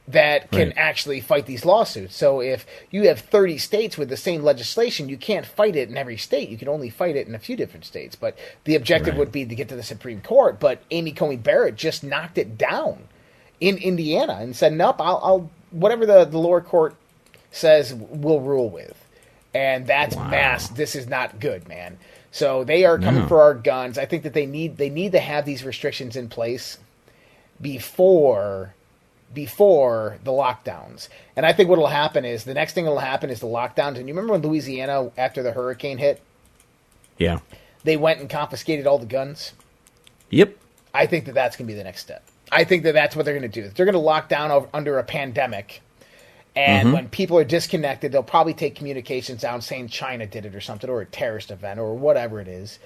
[0.07, 0.77] that can Right.
[0.77, 2.15] actually fight these lawsuits.
[2.15, 5.97] So if you have 30 states with the same legislation, you can't fight it in
[5.97, 6.49] every state.
[6.49, 8.15] You can only fight it in a few different states.
[8.15, 9.19] But the objective Right.
[9.19, 10.59] would be to get to the Supreme Court.
[10.59, 13.07] But Amy Coney Barrett just knocked it down
[13.59, 16.95] in Indiana and said, "Nope, I'll, I'll whatever the, the lower court
[17.51, 18.95] says, we'll rule with."
[19.53, 20.29] And that's Wow.
[20.29, 20.67] mass.
[20.69, 21.97] This is not good, man.
[22.31, 23.27] So they are coming No.
[23.27, 23.97] for our guns.
[23.97, 26.77] I think that they need they need to have these restrictions in place
[27.61, 28.73] before
[29.33, 31.07] before the lockdowns.
[31.35, 33.45] And I think what will happen is the next thing that will happen is the
[33.47, 33.97] lockdowns.
[33.97, 36.19] And you remember when Louisiana after the hurricane hit,
[37.17, 37.39] Yeah.
[37.83, 39.53] they went and confiscated all the guns.
[40.31, 40.55] Yep.
[40.95, 42.23] I think that that's going to be the next step.
[42.51, 43.69] I think that that's what they're going to do.
[43.69, 45.81] They're going to lock down over, under a pandemic,
[46.55, 46.95] and mm-hmm.
[46.95, 50.89] when people are disconnected, they'll probably take communications down, saying China did it or something,
[50.89, 52.79] or a terrorist event, or whatever it is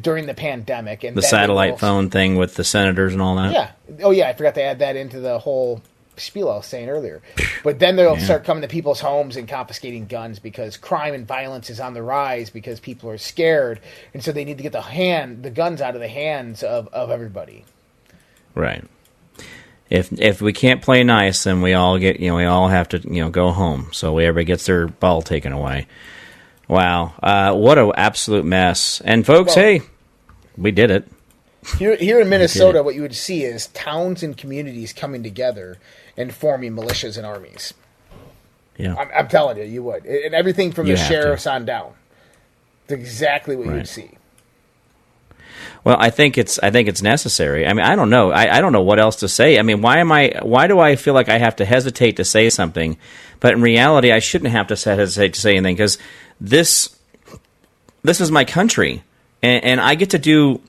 [0.00, 1.04] during the pandemic.
[1.04, 3.52] And The satellite will- phone thing with the senators and all that.
[3.52, 3.70] Yeah.
[4.02, 4.28] Oh, yeah.
[4.28, 5.82] I forgot to add that into the whole
[6.16, 7.22] spiel I was saying earlier.
[7.62, 8.24] But then they'll Yeah.
[8.24, 12.02] start coming to people's homes and confiscating guns because crime and violence is on the
[12.02, 13.80] rise because people are scared,
[14.12, 16.88] and so they need to get the hand the guns out of the hands of,
[16.92, 17.64] of everybody.
[18.54, 18.84] Right.
[19.90, 22.88] If if we can't play nice, then we all get you know we all have
[22.90, 23.88] to you know go home.
[23.92, 25.86] So everybody gets their ball taken away.
[26.68, 29.02] Wow, uh, what an absolute mess!
[29.04, 29.82] And folks, Well- hey,
[30.56, 31.08] we did it.
[31.78, 35.78] Here, here in Minnesota, what you would see is towns and communities coming together
[36.14, 37.72] and forming militias and armies.
[38.76, 41.14] Yeah, I'm, I'm telling you, you would, and everything from You the have to.
[41.14, 41.92] sheriffs on down.
[42.84, 44.10] It's exactly what you would see.
[45.84, 47.66] Well, I think it's I think it's necessary.
[47.66, 48.32] I mean, I don't know.
[48.32, 49.58] I, I don't know what else to say.
[49.58, 50.38] I mean, why am I?
[50.42, 52.96] Why do I feel like I have to hesitate to say something?
[53.38, 55.98] But in reality, I shouldn't have to hesitate to say anything because
[56.40, 56.98] this
[58.02, 59.02] this is my country,
[59.42, 60.62] and, and I get to do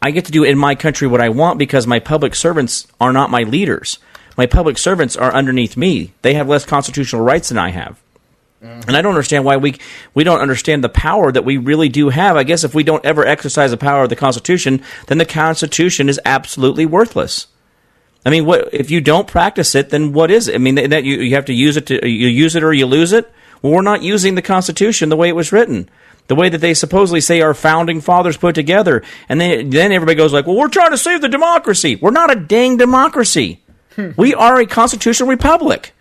[0.00, 3.12] I get to do in my country what I want because my public servants are
[3.12, 3.98] not my leaders.
[4.36, 6.12] My public servants are underneath me.
[6.22, 8.00] They have less constitutional rights than I have.
[8.64, 8.88] Mm-hmm.
[8.88, 9.76] And I don't understand why we
[10.14, 12.36] we don't understand the power that we really do have.
[12.36, 16.08] I guess if we don't ever exercise the power of the Constitution, then the Constitution
[16.08, 17.48] is absolutely worthless.
[18.24, 19.90] I mean, what if you don't practice it?
[19.90, 20.54] Then what is it?
[20.54, 22.86] I mean, that you you have to use it to you use it or you
[22.86, 23.30] lose it.
[23.60, 25.90] Well, we're not using the Constitution the way it was written,
[26.28, 30.16] the way that they supposedly say our founding fathers put together, and then then everybody
[30.16, 33.60] goes like, "Well, we're trying to save the democracy." We're not a dang democracy.
[33.94, 34.10] Hmm.
[34.16, 35.92] we are a constitutional republic.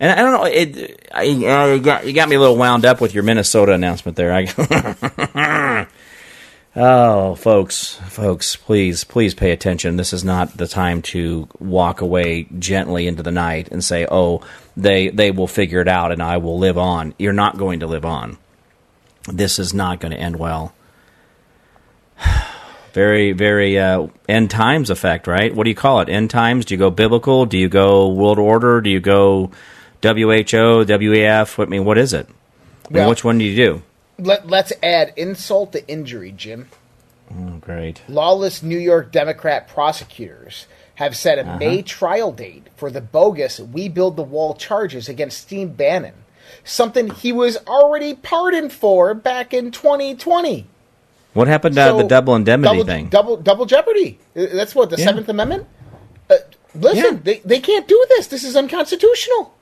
[0.00, 0.44] And I don't know.
[0.44, 3.72] It, I, uh, you, got, you got me a little wound up with your Minnesota
[3.72, 4.32] announcement there.
[4.32, 5.86] I,
[6.80, 9.96] Oh, folks, folks, please, please pay attention.
[9.96, 14.42] This is not the time to walk away gently into the night and say, "Oh,
[14.76, 17.88] they they will figure it out and I will live on." You're not going to
[17.88, 18.38] live on.
[19.26, 20.72] This is not going to end well.
[22.94, 25.54] Very, very uh, end times effect, right?
[25.54, 26.08] What do you call it?
[26.08, 26.64] End times?
[26.64, 27.44] Do you go biblical?
[27.44, 28.80] Do you go world order?
[28.80, 29.50] Do you go
[30.02, 31.62] WHO, WEF?
[31.62, 32.28] I mean, what is it?
[32.90, 33.82] Well- which one do you do?
[34.20, 36.68] Let, let's add insult to injury, Jim.
[37.30, 38.00] Oh, great.
[38.08, 41.58] Lawless New York Democrat prosecutors have set a Uh-huh.
[41.58, 46.14] May trial date for the bogus We Build the Wall charges against Steve Bannon,
[46.64, 50.66] something he was already pardoned for back in 2020.
[51.34, 53.08] What happened to So, the double indemnity double, thing?
[53.10, 54.18] Double double jeopardy.
[54.36, 55.04] Uh, That's what the Yeah.
[55.04, 55.66] Seventh Amendment.
[56.28, 56.34] Uh,
[56.74, 57.20] listen, Yeah.
[57.22, 58.26] they they can't do this.
[58.26, 59.52] This is unconstitutional.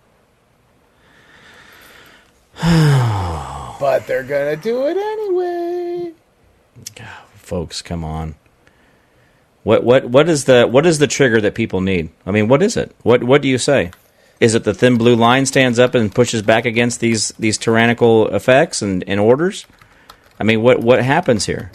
[3.80, 6.12] but they're gonna do it anyway.
[7.34, 8.34] folks come on.
[9.62, 12.10] What what what is the what is the trigger that people need?
[12.24, 12.94] I mean what is it?
[13.02, 13.90] What what do you say?
[14.40, 18.28] Is it the thin blue line stands up and pushes back against these these tyrannical
[18.28, 19.66] effects and, and orders?
[20.40, 21.72] I mean what what happens here?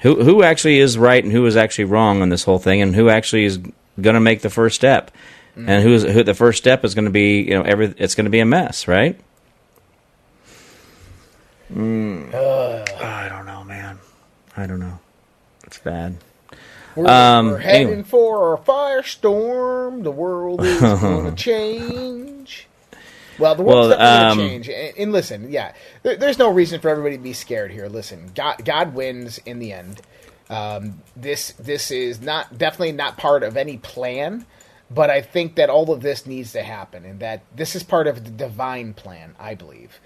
[0.00, 2.94] Who who actually is right and who is actually wrong on this whole thing and
[2.94, 3.58] who actually is
[4.00, 5.10] going to make the first step?
[5.56, 8.24] And who's who the first step is going to be you know every it's going
[8.24, 9.20] to be a mess right
[11.74, 13.98] I don't know, man.
[14.56, 14.98] I don't know.
[15.64, 16.16] It's bad.
[16.94, 18.02] We're, Um, we're heading anyway.
[18.04, 20.04] for a firestorm.
[20.04, 22.68] The world is going to change.
[23.38, 24.68] Well, the world's Well, um, going to change.
[24.68, 27.88] And, and listen, yeah, there, there's no reason for everybody to be scared here.
[27.88, 30.00] Listen, God, God wins in the end.
[30.50, 34.46] Um, this this is not definitely not part of any plan,
[34.90, 38.06] but I think that all of this needs to happen, and that this is part
[38.06, 39.34] of the divine plan.
[39.40, 39.98] I believe,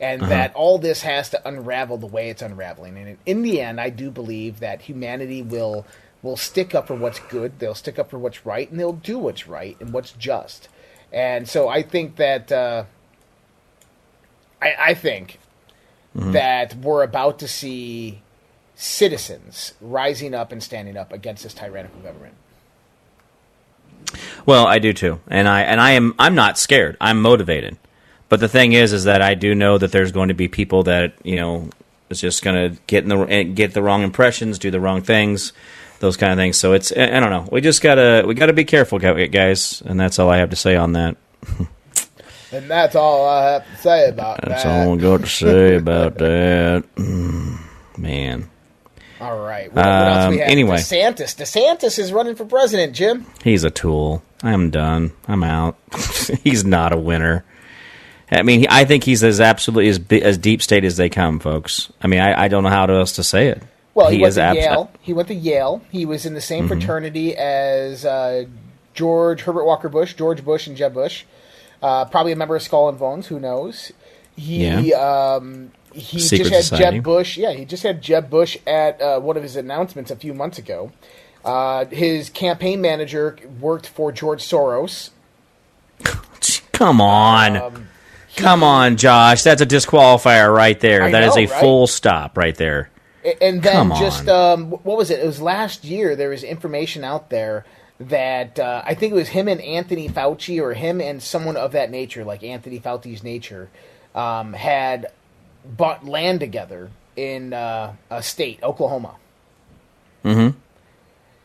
[0.00, 2.96] and that all this has to unravel the way it's unraveling.
[2.96, 5.86] And in, the end, I do believe that humanity will
[6.22, 7.58] will stick up for what's good.
[7.58, 10.68] They'll stick up for what's right, and they'll do what's right and what's just.
[11.12, 12.84] And so I think that uh,
[14.60, 15.38] I, I think
[16.14, 18.22] that we're about to see
[18.74, 22.34] citizens rising up and standing up against this tyrannical government.
[24.46, 26.96] Well, I do too, and I and I am I'm not scared.
[27.00, 27.78] I'm motivated.
[28.28, 30.84] But the thing is, is that I do know that there's going to be people
[30.84, 31.68] that you know
[32.10, 35.02] is just going to get in the eh, get the wrong impressions, do the wrong
[35.02, 35.52] things,
[36.00, 36.56] those kind of things.
[36.56, 37.46] So it's I I don't know.
[37.52, 40.74] We just gotta we gotta be careful, guys, and that's all I have to say
[40.76, 41.16] on that.
[42.52, 44.68] And that's all I have to say about That's that.
[44.70, 46.84] That's all I got to say about that.
[46.94, 47.58] Mm,
[47.98, 48.48] Man,
[49.20, 49.72] All right.
[49.72, 50.48] What, what else we Um, have?
[50.50, 50.76] anyway.
[50.76, 51.34] DeSantis.
[51.36, 53.26] DeSantis is running for president, Jim.
[53.42, 54.22] he's a tool.
[54.44, 55.12] I'm done.
[55.26, 55.76] I'm out.
[56.44, 57.44] he's not a winner.
[58.34, 61.92] I mean, I think he's as absolutely as as deep state as they come, folks.
[62.00, 63.62] I mean, I, I don't know how else to say it.
[63.94, 64.90] Well, he, went to abs- Yale.
[65.00, 65.80] He went to Yale.
[65.90, 68.46] He was in the same fraternity as uh,
[68.92, 71.24] George Herbert Walker Bush, George Bush, and Jeb Bush.
[71.80, 73.28] Uh, probably a member of Skull and Bones.
[73.28, 73.92] Who knows?
[74.36, 75.34] He Yeah.
[75.36, 76.96] um, he Secret just had Society.
[76.96, 77.36] Jeb Bush.
[77.36, 80.58] Yeah, he just had Jeb Bush at uh, one of his announcements a few months
[80.58, 80.90] ago.
[81.44, 85.10] Uh, his campaign manager worked for George Soros.
[86.72, 87.56] Come on.
[87.56, 87.88] Um,
[88.36, 89.42] Come on, Josh.
[89.42, 91.04] That's a disqualifier right there.
[91.04, 91.60] I That is know, a right?
[91.60, 92.90] full stop right there.
[93.40, 95.20] And then just um, what was it?
[95.20, 96.14] It was last year.
[96.14, 97.64] There was information out there
[97.98, 101.72] that uh, I think it was him and Anthony Fauci, or him and someone of
[101.72, 103.70] that nature, like Anthony Fauci's nature,
[104.14, 105.06] um, had
[105.64, 109.14] bought land together in uh, a state, Oklahoma.
[110.24, 110.58] Mm-hmm.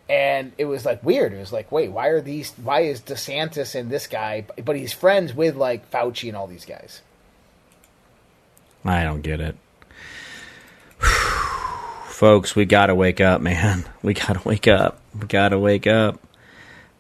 [0.09, 1.33] And it was like weird.
[1.33, 2.51] It was like, wait, why are these?
[2.63, 4.45] Why is DeSantis and this guy?
[4.65, 7.01] But he's friends with like Fauci and all these guys.
[8.83, 9.55] I don't get it.
[12.07, 13.85] Folks, we got to wake up, man.
[14.01, 14.99] We got to wake up.
[15.19, 16.19] We got to wake up.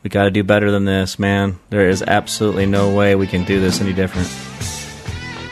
[0.03, 1.59] We got to do better than this, man.
[1.69, 4.27] There is absolutely no way we can do this any different.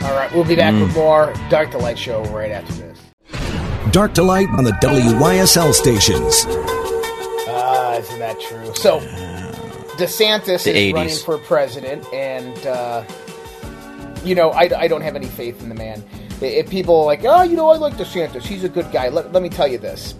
[0.02, 0.82] All right, we'll be back Mm.
[0.86, 2.98] with more Dark to Light show right after this.
[3.90, 6.44] Dark to Light on the WYSL stations.
[8.18, 8.74] Isn't that true?
[8.74, 9.00] So,
[9.96, 10.94] DeSantis The is 80s.
[10.94, 13.04] running for president, and uh,
[14.24, 16.04] you know, I, I don't have any faith in the man.
[16.40, 19.08] If people are like, oh, you know, I like DeSantis, he's a good guy.
[19.08, 20.14] Let, let me tell you this: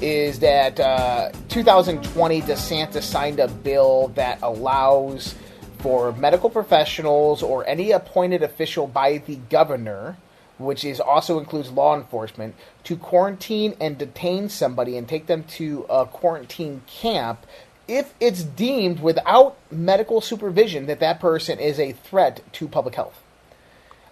[0.00, 5.34] is that uh, 2020 DeSantis signed a bill that allows
[5.78, 10.16] for medical professionals or any appointed official by the governor
[10.60, 12.54] which is also includes law enforcement,
[12.84, 17.46] to quarantine and detain somebody and take them to a quarantine camp
[17.88, 23.20] if it's deemed without medical supervision that that person is a threat to public health.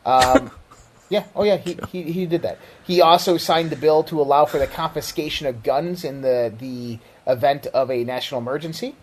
[0.05, 0.51] Um,
[1.09, 1.24] Yeah.
[1.34, 1.57] Oh, yeah.
[1.57, 2.59] He, he he did that.
[2.84, 6.99] He also signed the bill to allow for the confiscation of guns in the the
[7.26, 8.94] event of a national emergency.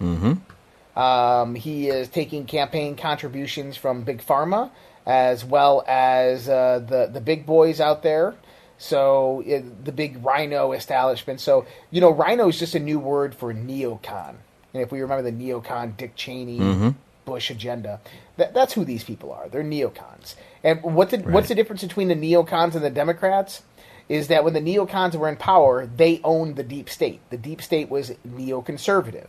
[0.00, 0.98] Mm-hmm.
[0.98, 4.70] Um, he is taking campaign contributions from big pharma
[5.08, 8.34] as well as uh, the the big boys out there.
[8.80, 11.40] So it, the big RINO establishment.
[11.40, 14.36] So you know, RINO is just a new word for neocon.
[14.74, 16.94] And if we remember the neocon Dick Cheney
[17.24, 18.00] Bush agenda,
[18.36, 19.48] that, that's who these people are.
[19.48, 20.34] They're neocons.
[20.62, 23.62] And what the, what's the difference between the neocons and the Democrats?
[24.08, 27.20] Is that when the neocons were in power, they owned the deep state.
[27.30, 29.28] The deep state was neoconservative.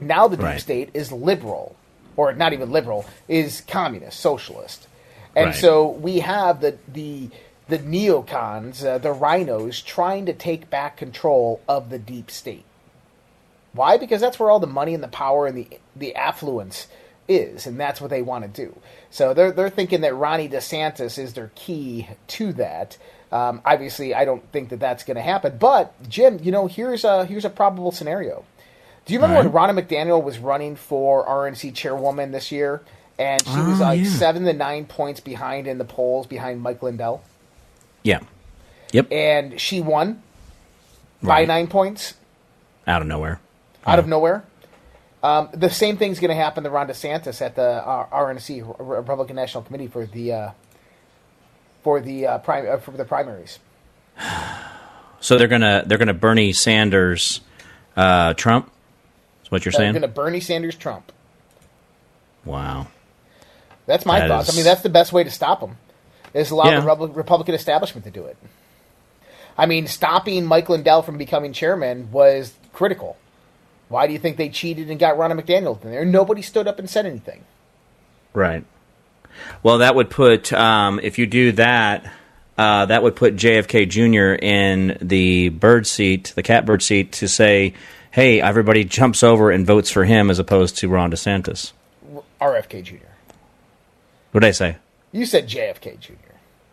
[0.00, 0.60] Now the deep Right.
[0.60, 1.76] state is liberal,
[2.16, 4.88] or not even liberal, is communist, socialist.
[5.36, 5.54] And Right.
[5.54, 7.30] so we have the the
[7.68, 12.64] the neocons, uh, the RINOs, trying to take back control of the deep state.
[13.74, 13.96] Why?
[13.98, 16.88] Because that's where all the money and the power and the the affluence
[17.28, 18.78] is, and that's what they want to do.
[19.10, 22.98] So they're they're thinking that Ronnie DeSantis is their key to that.
[23.32, 25.56] Um, obviously, I don't think that that's going to happen.
[25.58, 28.44] But Jim, you know, here's a here's a probable scenario.
[29.04, 32.82] Do you remember when Ronna McDaniel was running for RNC chairwoman this year,
[33.18, 34.08] and she was Oh, like yeah.
[34.08, 37.22] seven to nine points behind in the polls behind Mike Lindell,
[38.04, 38.20] Yeah.
[38.92, 39.10] Yep.
[39.10, 40.22] and she won
[41.22, 42.14] by nine points
[42.86, 43.40] Out of nowhere.
[43.86, 44.44] out of nowhere.
[45.22, 49.36] Um, the same thing's going to happen to Ron DeSantis at the uh, RNC Republican
[49.36, 50.50] National Committee for the uh,
[51.84, 53.58] for the uh, prim- uh, for the primaries.
[55.20, 57.42] So they're gonna they're gonna Bernie Sanders,
[57.96, 58.71] uh, Trump.
[59.52, 59.92] What you're saying?
[59.92, 61.12] going to Bernie Sanders Trump.
[62.46, 62.86] Wow.
[63.84, 64.48] That's my That thoughts.
[64.48, 65.76] is- I mean, that's the best way to stop them.
[66.32, 66.80] Is allow Yeah.
[66.80, 68.38] the Repu- Republican establishment to do it.
[69.58, 73.18] I mean, stopping Mike Lindell from becoming chairman was critical.
[73.90, 76.04] Why do you think they cheated and got Ronna McDaniel in there?
[76.06, 77.44] Nobody stood up and said anything.
[78.32, 78.64] Right.
[79.62, 82.10] Well, that would put um, if you do that,
[82.56, 84.42] uh, that would put JFK Jr.
[84.42, 87.74] in the bird seat, the catbird seat, to say,
[88.12, 91.72] "Hey, everybody jumps over and votes for him," as opposed to Ron DeSantis.
[92.40, 92.94] RFK Jr.
[94.32, 94.76] What did I say?
[95.12, 96.12] You said JFK Jr.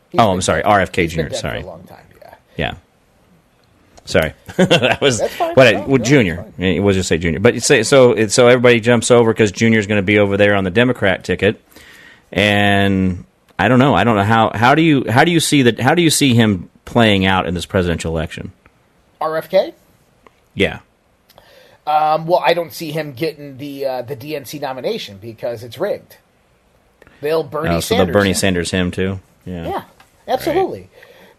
[0.09, 1.61] He's Oh, I'm sorry, dead- RFK he's Jr., sorry.
[1.63, 2.05] long time.
[2.21, 2.35] Yeah.
[2.57, 2.73] Yeah.
[4.05, 5.53] Sorry, that was That's fine.
[5.53, 6.45] what I, No, well, no, Junior.
[6.57, 8.13] It was just say Junior, but you say so.
[8.13, 11.23] It, so everybody jumps over because Junior's going to be over there on the Democrat
[11.23, 11.61] ticket,
[12.31, 13.23] and
[13.59, 13.93] I don't know.
[13.93, 14.51] I don't know how.
[14.55, 15.79] How do you how do you see that?
[15.79, 18.51] How do you see him playing out in this presidential election?
[19.21, 19.73] RFK.
[20.55, 20.79] Yeah.
[21.89, 26.17] Um, well, I don't see him getting the uh, the DNC nomination because it's rigged.
[27.21, 28.07] They'll Bernie Oh, so Sanders.
[28.07, 28.35] they'll Bernie him.
[28.35, 29.19] Sanders him too.
[29.45, 29.67] Yeah.
[29.67, 29.83] Yeah,
[30.27, 30.89] absolutely.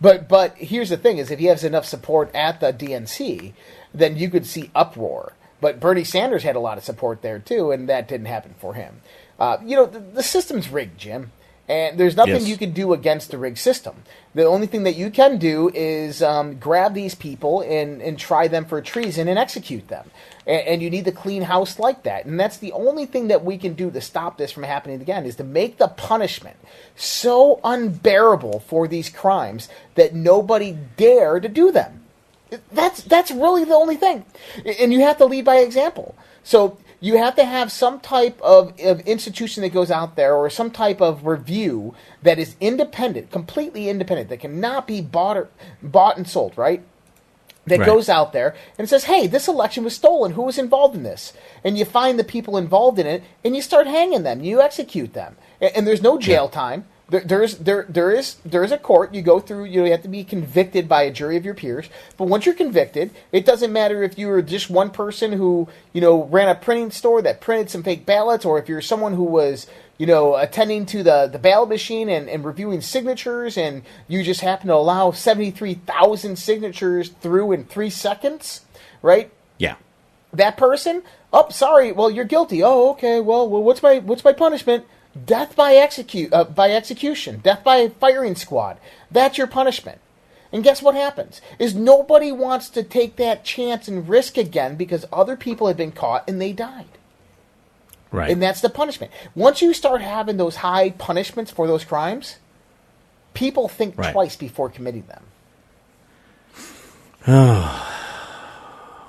[0.01, 3.53] But but here's the thing: is if he has enough support at the DNC,
[3.95, 5.35] then you could see uproar.
[5.61, 8.75] But Bernie Sanders had a lot of support there too, and that didn't happen for
[8.75, 9.03] him.
[9.39, 11.33] Uh, you know, the, the system's rigged, Jim,
[11.71, 12.49] and there's nothing Yes.
[12.49, 14.03] you can do against the rigged system.
[14.35, 18.49] The only thing that you can do is um, grab these people and, and try
[18.49, 20.11] them for treason and execute them.
[20.49, 22.27] And, and you need to clean house like that.
[22.27, 25.25] And that's the only thing that we can do to stop this from happening again
[25.25, 26.57] is to make the punishment
[26.97, 32.03] so unbearable for these crimes that nobody dare to do them.
[32.73, 34.25] That's that's really the only thing,
[34.81, 36.17] and you have to lead by example.
[36.43, 40.51] So you have to have some type of, of institution that goes out there, or
[40.51, 45.49] some type of review that is independent, completely independent, that cannot be bought or
[45.83, 46.57] bought and sold.
[46.57, 46.83] Right?
[47.67, 47.87] That Right.
[47.87, 50.33] goes out there and says, "Hey, this election was stolen.
[50.33, 51.33] Who was involved in this?"
[51.63, 54.43] And you find the people involved in it, and you start hanging them.
[54.43, 56.87] You execute them, and, and there's no jail time.
[57.11, 59.13] There, there's there there is there is a court.
[59.13, 59.65] You go through.
[59.65, 61.89] You have to be convicted by a jury of your peers.
[62.17, 66.01] But once you're convicted, it doesn't matter if you were just one person who you
[66.01, 69.25] know ran a printing store that printed some fake ballots, or if you're someone who
[69.25, 69.67] was
[69.99, 74.41] you know attending to the the ballot machine and, and reviewing signatures, and you just
[74.43, 78.61] happen to allow seventy three thousand signatures through in three seconds,
[79.03, 79.31] right?
[79.59, 79.75] Yeah.
[80.33, 81.03] that person
[81.33, 84.85] oh sorry well you're guilty oh okay well, well what's my what's my punishment
[85.25, 87.41] death by execute uh, by execution.
[87.43, 88.79] Death by firing squad.
[89.11, 89.99] That's your punishment.
[90.53, 91.41] And guess what happens?
[91.59, 95.93] Is nobody wants to take that chance and risk again because other people have been
[95.93, 96.87] caught and they died.
[98.13, 98.31] Right.
[98.33, 99.13] and that's the punishment.
[99.37, 102.39] Once you start having those high punishments for those crimes
[103.35, 104.13] people think Right.
[104.13, 105.23] twice before committing them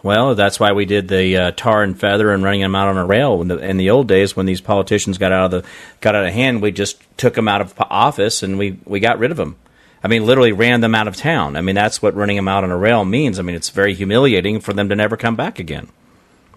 [0.03, 2.97] Well, that's why we did the uh, tar and feather and running them out on
[2.97, 3.41] a rail.
[3.41, 6.25] In the, in the old days, when these politicians got out of the got out
[6.25, 9.37] of hand, we just took them out of office and we we got rid of
[9.37, 9.57] them.
[10.03, 11.55] I mean, literally ran them out of town.
[11.55, 13.37] I mean, that's what running them out on a rail means.
[13.37, 15.89] I mean, it's very humiliating for them to never come back again.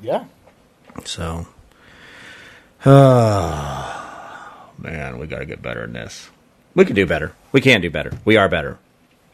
[0.01, 0.25] yeah
[1.05, 1.47] So,
[2.87, 6.31] oh, man, we got to get better in this.
[6.75, 7.35] We can do better.
[7.53, 8.13] We can do better.
[8.25, 8.79] We are better.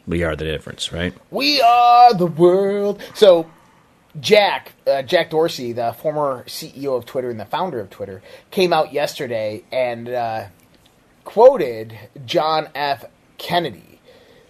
[0.05, 1.13] We are the difference, right?
[1.29, 3.01] We are the world.
[3.13, 3.49] So,
[4.19, 8.73] Jack, uh, Jack Dorsey, the former CEO of Twitter and the founder of Twitter, came
[8.73, 10.45] out yesterday and uh,
[11.23, 13.05] quoted John F.
[13.37, 13.99] Kennedy,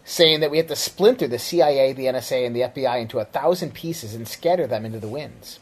[0.03, 3.25] saying that we have to splinter the CIA, the NSA, and the FBI into a
[3.25, 5.59] thousand pieces and scatter them into the winds.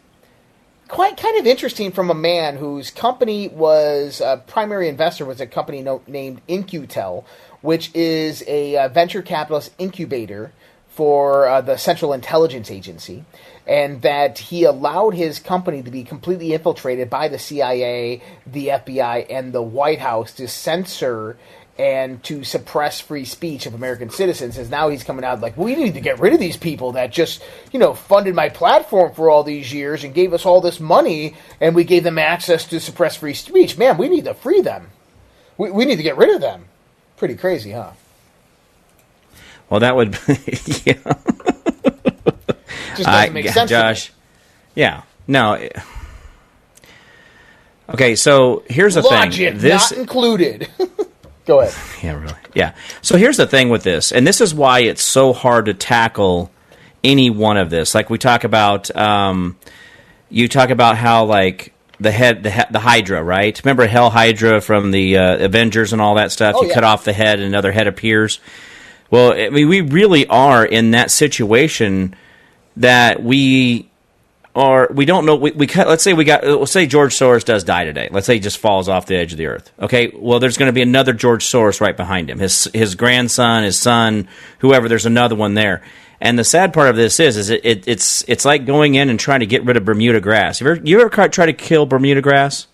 [0.88, 5.45] Quite kind of interesting from a man whose company was a primary investor was a
[5.45, 7.26] company no, named In-Q-Tel,
[7.62, 10.52] which is a uh, venture capitalist incubator
[11.00, 13.24] for uh, the Central Intelligence Agency,
[13.66, 19.26] and that he allowed his company to be completely infiltrated by the CIA, the FBI,
[19.30, 21.38] and the White House to censor
[21.78, 24.58] and to suppress free speech of American citizens.
[24.58, 27.14] As now he's coming out like, we need to get rid of these people that
[27.14, 27.41] just,
[27.72, 31.34] you know, funded my platform for all these years and gave us all this money,
[31.62, 33.78] and we gave them access to suppress free speech.
[33.78, 34.89] Man, we need to free them.
[35.58, 36.66] We, we need to get rid of them.
[37.16, 37.91] Pretty crazy, huh?
[39.70, 40.17] Well, that would,
[40.86, 40.93] yeah.
[42.95, 43.70] Just doesn't make yeah, sense.
[43.70, 44.11] Josh.
[44.76, 45.03] Yeah.
[45.28, 45.53] No.
[45.53, 45.78] it-
[47.93, 49.57] Okay, so here's the Logic thing.
[49.57, 50.70] This not included.
[51.45, 51.74] Go ahead.
[52.03, 52.34] Yeah, really.
[52.53, 52.76] Yeah.
[53.01, 56.49] So here's the thing with this, and this is why it's so hard to tackle
[57.03, 57.93] any one of this.
[57.93, 59.57] Like we talk about, um,
[60.30, 63.59] you talk about how like the head, the, the Hydra, right?
[63.65, 66.55] Remember Hell Hydra from the uh, Avengers and all that stuff.
[66.57, 66.76] Oh, you yeah.
[66.76, 68.39] cut off the head, and another head appears.
[69.12, 72.16] Well, I mean, we really are in that situation
[72.78, 73.89] that we
[74.55, 74.89] are.
[74.93, 75.36] We don't know.
[75.36, 75.68] We, we.
[75.68, 76.43] Let's say we got.
[76.43, 78.10] Uh, let's say George Soros does die today.
[78.12, 79.72] Let's say he just falls off the edge of the earth.
[79.80, 80.12] Okay.
[80.16, 82.39] Well, there's going to be another George Soros right behind him.
[82.39, 84.28] His his grandson, his son,
[84.60, 84.88] whoever.
[84.88, 85.82] There's another one there.
[86.22, 89.10] And the sad part of this is, is it, it, it's it's like going in
[89.10, 90.62] and trying to get rid of Bermuda grass.
[90.62, 92.68] You ever you ever try to kill Bermuda grass?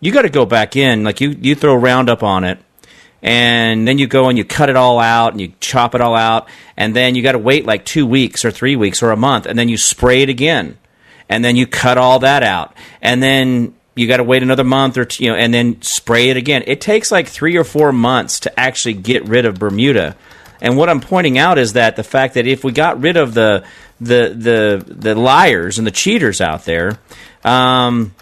[0.00, 1.04] You got to go back in.
[1.04, 2.58] Like you you throw Roundup on it
[3.22, 6.16] and then you go and you cut it all out and you chop it all
[6.16, 6.48] out.
[6.76, 9.46] And then you got to wait like two weeks or three weeks or a month
[9.46, 10.76] and then you spray it again.
[11.28, 12.74] And then you cut all that out.
[13.00, 16.30] And then you got to wait another month or two, you know and then spray
[16.30, 16.64] it again.
[16.66, 20.16] It takes like three or four months to actually get rid of bermuda.
[20.60, 23.34] And what i'm pointing out is that the fact that if we got rid of
[23.34, 23.64] the
[24.00, 26.98] the the, the liars and the cheaters out there
[27.44, 28.14] um,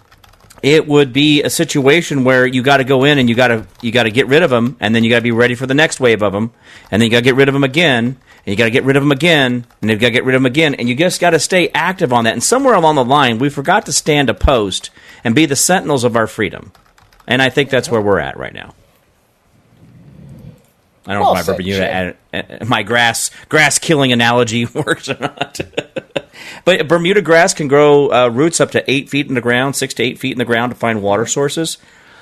[0.63, 3.67] it would be a situation where you got to go in and you got to
[3.81, 5.67] you got to get rid of them, and then you got to be ready for
[5.67, 6.53] the next wave of them,
[6.91, 8.85] and then you got to get rid of them again, and you got to get
[8.85, 10.95] rid of them again, and you got to get rid of them again, and you
[10.95, 12.35] just got to stay active on that.
[12.35, 14.91] And somewhere along the line, we forgot to stand a post
[15.25, 16.73] and be the sentinels of our freedom,
[17.27, 18.75] and I think that's where we're at right now.
[21.07, 25.61] I don't Well know if my Bermuda, my grass grass killing analogy works or not.
[26.65, 29.95] But Bermuda grass can grow uh, roots up to eight feet in the ground, six
[29.95, 31.79] to eight feet in the ground to find water sources.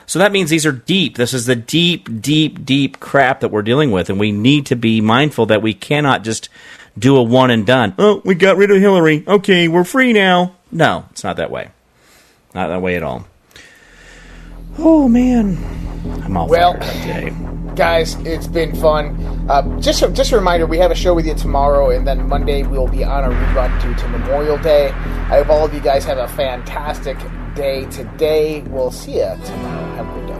[0.07, 1.16] So that means these are deep.
[1.16, 4.76] This is the deep, deep, deep crap that we're dealing with, and we need to
[4.76, 6.49] be mindful that we cannot just
[6.99, 7.95] do a one and done.
[7.99, 9.24] Oh, we got rid of Hillary.
[9.26, 10.57] Okay, we're free now.
[10.72, 11.70] No, it's not that way.
[12.55, 13.26] Not that way at all.
[14.79, 15.59] Oh man,
[16.24, 17.33] I'm all Well- today.
[17.74, 19.16] guys, it's been fun.
[19.49, 22.29] Uh, just a, just a reminder, we have a show with you tomorrow, and then
[22.29, 24.89] Monday we'll be on a rerun due to Memorial Day.
[24.91, 27.16] I hope all of you guys have a fantastic
[27.55, 28.62] day today.
[28.62, 29.95] We'll see you tomorrow.
[29.97, 30.31] Have a good